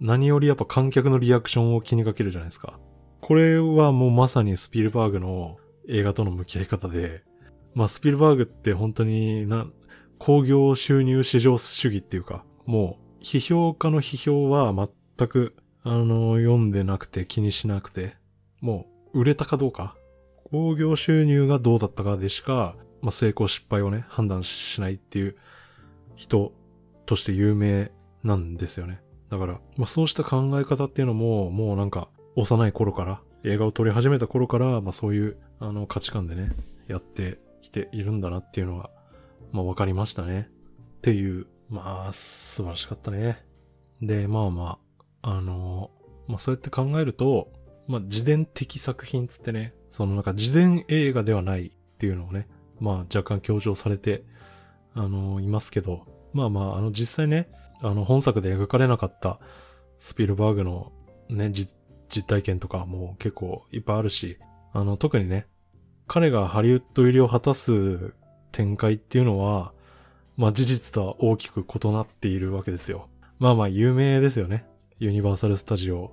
[0.00, 2.78] 何よりやっぱ観客のリアクションを気にかけるじゃないですか。
[3.20, 5.56] これはもうまさにスピルバーグの
[5.88, 7.22] 映画との向き合い方で、
[7.74, 9.66] まあスピルバーグって本当にな、
[10.18, 14.72] 工業収入市場主義っていうか、もう批評家の批評は
[15.18, 18.14] 全く、あの、読んでなくて気にしなくて、
[18.60, 19.96] もう売れたかどうか、
[20.52, 25.36] 工業収入がどうだったかでしか、まあ成功失敗をね、判断しないっていう
[26.14, 26.52] 人
[27.04, 27.90] として有名
[28.22, 29.00] なんですよね。
[29.28, 36.52] だから、まあそうした考え方っていうのも、もうなんか幼い頃から、映画を撮り始めた頃から、まあそういうあの価値観でね、
[36.86, 38.90] やってきているんだなっていうのが、
[39.50, 40.48] まあ分かりましたね。
[40.98, 43.44] っていう、まあ素晴らしかったね。
[44.00, 44.87] で、まあまあ、
[45.22, 45.90] あの
[46.26, 47.52] まあそうやって考えると、
[47.86, 52.46] まあ自伝的作品つってね、そのなんか自伝映画ではないっていうのをね、
[52.80, 54.24] まあ若干強調されて、
[54.94, 57.48] あのいますけど、まあまあ、あの実際ね、
[57.80, 59.38] あの本作で描かれなかった
[59.98, 60.92] スピルバーグの
[61.28, 64.38] ね、実体験とかも結構いっぱいあるし、
[64.72, 65.46] あの特にね、
[66.06, 68.14] 彼がハリウッド入りを果たす
[68.50, 69.72] 展開っていうのは、
[70.36, 73.08] まあ事実とは大きく異なっているわけですよ。
[73.38, 74.66] まあまあ有名ですよね。
[75.00, 76.10] ユニバーサルスタジオ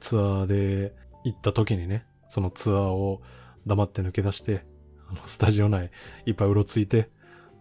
[0.00, 3.20] ツアーで行った時にね、そのツアーを
[3.66, 4.64] 黙って抜け出して、
[5.06, 5.90] あのスタジオ内
[6.24, 7.10] いっぱいうろついて、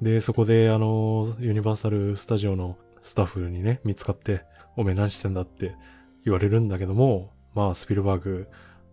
[0.01, 4.45] で、そこであの、ユニバーサルスタジオのスタッフにね、見つかって、
[4.78, 5.76] おめえ何してんだって
[6.24, 8.47] 言われるんだけども、まあスピルバーグ、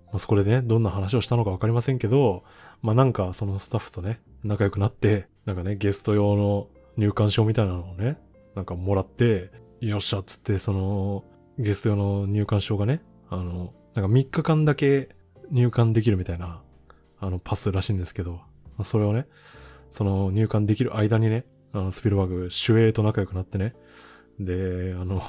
[0.07, 2.43] まあ、そこでね、どんな話をしたのかわかりませんけど、
[2.83, 6.67] まあなんかそのスタッフとね、仲良くなって、なんかね、ゲスト用の
[6.97, 8.19] 入館証みたいなのをね、
[8.57, 11.23] なんかもらって、よっしゃっつって、その、
[11.59, 15.09] ゲスト用の入館証がね、あの、なんか3日間だけ
[15.51, 16.63] 入館できるみたいな、
[17.19, 18.41] あの、パスらしいんですけど、
[18.85, 19.27] それをね、
[19.91, 23.75] その入館できる間にね、あの、スピルバーグ、主演と仲良くなってね、
[24.39, 25.23] で、あの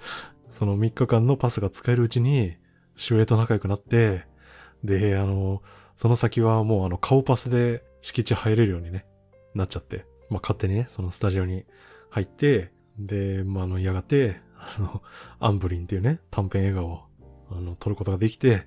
[0.48, 2.56] その3日間のパスが使えるうちに、
[2.96, 4.24] 主演と仲良くなって、
[4.82, 5.62] で、あの、
[5.96, 9.06] その先はもうあの顔パスで敷地入れるようにね、
[9.54, 10.06] なっちゃって。
[10.30, 11.64] まあ、勝手にね、そのスタジオに
[12.10, 14.40] 入って、で、まあ、あの、やがて、
[14.78, 15.02] あの、
[15.40, 17.04] アンブリンっていうね、短編映画を、
[17.50, 18.66] あの、撮ることができて、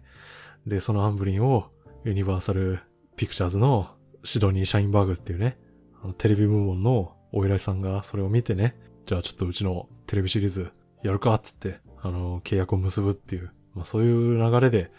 [0.66, 1.70] で、そのアンブリンを、
[2.04, 2.80] ユニバーサル・
[3.16, 3.90] ピクチャーズの
[4.24, 5.58] シドニー・シャインバーグっていうね、
[6.04, 10.72] あのテレビ部門のお偉いさんがそれを見てね、じゃあちょっとうちのテレビシリーズ
[11.04, 14.92] やるかっつって、あの、契約を結ぶっていう、まあそういう流れで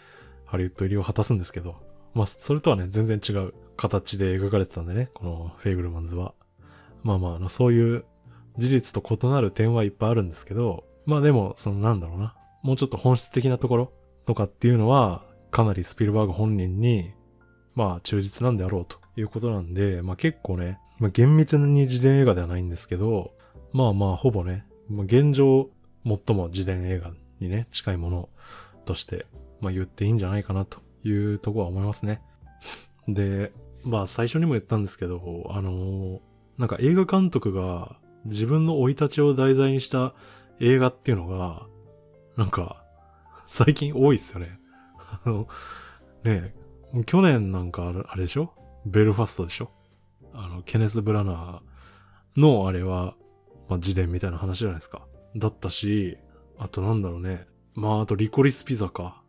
[0.45, 1.77] ハリウッド入りを果たすんですけど、
[2.13, 6.33] まあそれとはね、全然違う形で描かれてたんでね、このフェイブルマンズは。
[7.03, 8.05] まあまあ、あの、そういう
[8.57, 13.93] 事実と異なる点はいっぱいあるんですけど、まあでも、そのなんだろうな、もうちょっと本質的なところ
[14.25, 17.13] とかっていうのは、かなりスピルバーグ本人に、
[17.75, 23.33] まあ忠実なんであろうということなんで、まあ結構ね、まあ厳密に自伝映画ではないんですけど、
[23.71, 25.69] まあまあほぼね、まあ、現状
[26.05, 28.29] 最も自伝映画にね、近いもの
[28.85, 29.25] として、
[29.61, 32.21] まあ言っていいんじゃないかなというところは思いますね。
[33.07, 33.51] で、
[33.83, 36.19] まあ最初にも言ったんですけど、あのー
[36.59, 37.95] なんか映画監督が
[38.25, 40.13] 自分の生い立ちを題材にした
[40.59, 41.65] 映画っていうのが、
[42.37, 42.83] なんか、
[43.45, 44.59] 最近多いっすよね。
[45.23, 45.47] あの、
[46.23, 46.53] ね
[46.93, 48.53] え、去年なんかあれでしょ？
[48.85, 49.71] ベルファストでしょ？
[50.33, 53.15] あの、ケネス・ブラナーのあれは、
[53.67, 55.05] まあ、自伝みたいな話じゃないですか。
[55.35, 56.17] だったし、
[56.57, 57.47] あとなんだろうね。
[57.75, 59.21] まあ、あとリコリスピザか。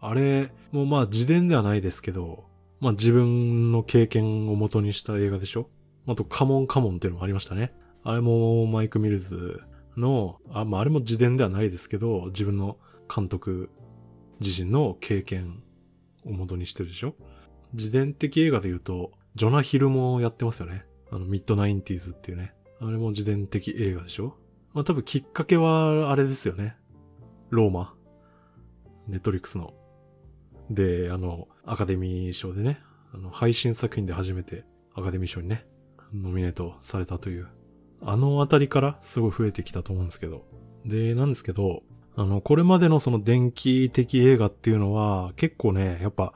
[0.00, 2.44] あれもうまあ自伝ではないですけど、
[2.80, 5.70] まあ自分の経験を元にした映画でしょ？
[6.06, 7.72] あとカモンカモンっていうのもありましたね。
[8.02, 9.62] あれもマイク・ミルズ
[9.96, 12.78] の、あ、まああれも自伝ではないですけど、自分の
[13.14, 13.70] 監督
[14.40, 15.62] 自身の経験
[16.24, 17.14] を元にしてるでしょ？
[17.72, 20.84] 自伝的映画で言うと、ジョナヒルもやってますよね。
[21.10, 22.54] あの、ミッドナインティーズっていうね。
[22.80, 24.36] あれも自伝的映画でしょ？
[24.72, 26.76] まあ多分きっかけはあれですよね。
[27.50, 27.94] ローマ。
[29.06, 29.74] ネットリックスの。
[30.70, 32.80] で、あの、アカデミー賞でね、
[33.12, 34.64] あの、配信作品で初めて
[34.94, 35.66] アカデミー賞にね、
[36.12, 37.48] ノミネートされたという。
[38.04, 40.44] あのあたりからすごい増えてきたと思うんですけど。
[40.84, 41.82] で、なんですけど、
[42.16, 46.34] あの、これまでのその電気的映画っていうのは結構ね、やっぱ、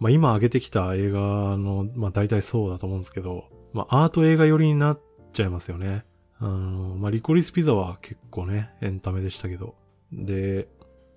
[0.00, 1.20] まあ今上げてきた映画
[1.56, 5.00] の、まあ大体そうだと思うんですけど、まあアート映画寄りになっ
[5.32, 6.04] ちゃいますよね。
[6.38, 9.74] あの、まあリコリスピザは結構ね、エンタメでしたけど。
[10.12, 10.68] で、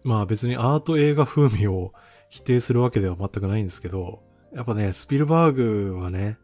[0.04, 1.94] まあ別にアート映画風味を
[2.30, 4.22] 否定するわけでは全くないんですけど、
[4.54, 6.38] やっぱね、スピルバーグはね、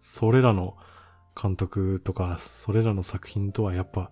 [0.00, 0.76] それらの
[1.40, 4.10] 監督とか、それらの作品とはやっぱ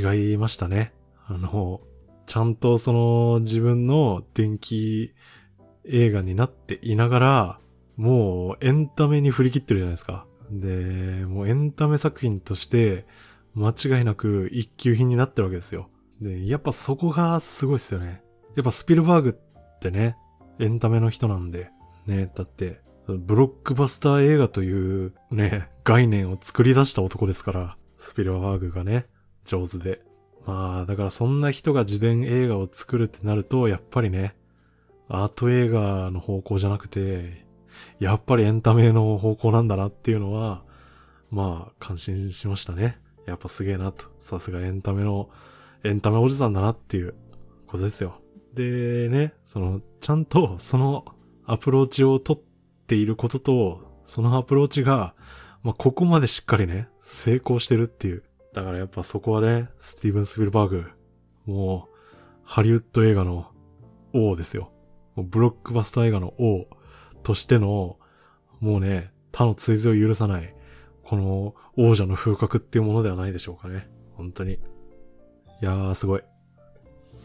[0.00, 0.92] 違いましたね。
[1.26, 1.80] あの、
[2.26, 5.12] ちゃんとその自分の電気
[5.84, 7.58] 映画になっていながら、
[7.96, 10.26] もうエンタメに振り切ってるじゃないですか。
[10.50, 13.06] で、もうエンタメ作品として
[13.54, 15.88] 間違いなく一級品になってるわけですよ。
[16.20, 18.22] で、やっぱそこがすごいですよね。
[18.56, 20.16] やっぱスピルバーグってね、
[20.58, 21.70] エンタメの人なんで、
[22.06, 29.06] ね、だって、ブロックバスター映画というね、概念を作り出した男ですから、スピルバーグがね、
[29.44, 30.02] 上手で。
[30.46, 34.36] まあ、だからそんな人が自伝映画を作るってなると、やっぱりね、
[35.08, 37.44] アート映画の方向じゃなくて、
[37.98, 40.62] やっぱりエンタメの方向なんだなっていうのは、
[41.30, 43.00] まあ、感心しましたね。
[43.26, 44.06] やっぱすげえなと。
[44.20, 45.28] さすがエンタメの、
[45.82, 47.14] エンタメおじさんだなっていう
[47.66, 48.20] ことですよ。
[48.54, 51.04] でね、その、ちゃんとその
[51.46, 52.51] アプローチを取って
[52.92, 55.14] ていることと、そのアプローチが、
[55.62, 58.22] まあ、ここまでしっかりね、成功してるっていう。
[58.52, 60.84] だからやっぱそこはね、スティーブン・スピルバーグ、
[61.46, 61.96] もう、
[62.44, 63.50] ハリウッド映画の
[64.12, 64.72] 王ですよ。
[65.14, 66.66] もうブロックバスター映画の王
[67.22, 67.98] としての、
[68.60, 70.54] もうね、他の追随を許さない、
[71.02, 73.88] この王者の風格っていうものではないでしょうかね。
[74.16, 74.54] 本当に。
[74.54, 74.58] い
[75.62, 76.22] やー、すごい。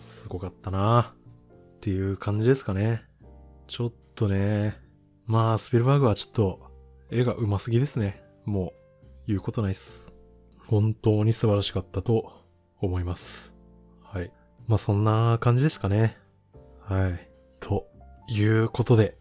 [0.06, 1.16] すごかったなーっ
[1.82, 3.04] ていう感じですかね。
[3.68, 4.87] ちょっとね、
[5.28, 6.72] まあ、スピルバーグはちょっと、
[7.12, 8.24] 絵が上手すぎですね。
[8.46, 8.74] も
[9.04, 10.14] う、言うことないっす。
[10.68, 12.32] 本当に素晴らしかったと
[12.80, 13.54] 思います。
[14.02, 14.32] はい。
[14.68, 16.18] まあ、そんな感じですかね。
[16.80, 17.30] はい。
[17.60, 17.90] と
[18.30, 19.18] いうことで、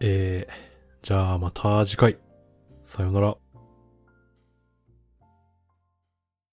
[0.00, 2.16] えー、じゃあまた次回。
[2.80, 3.36] さよなら。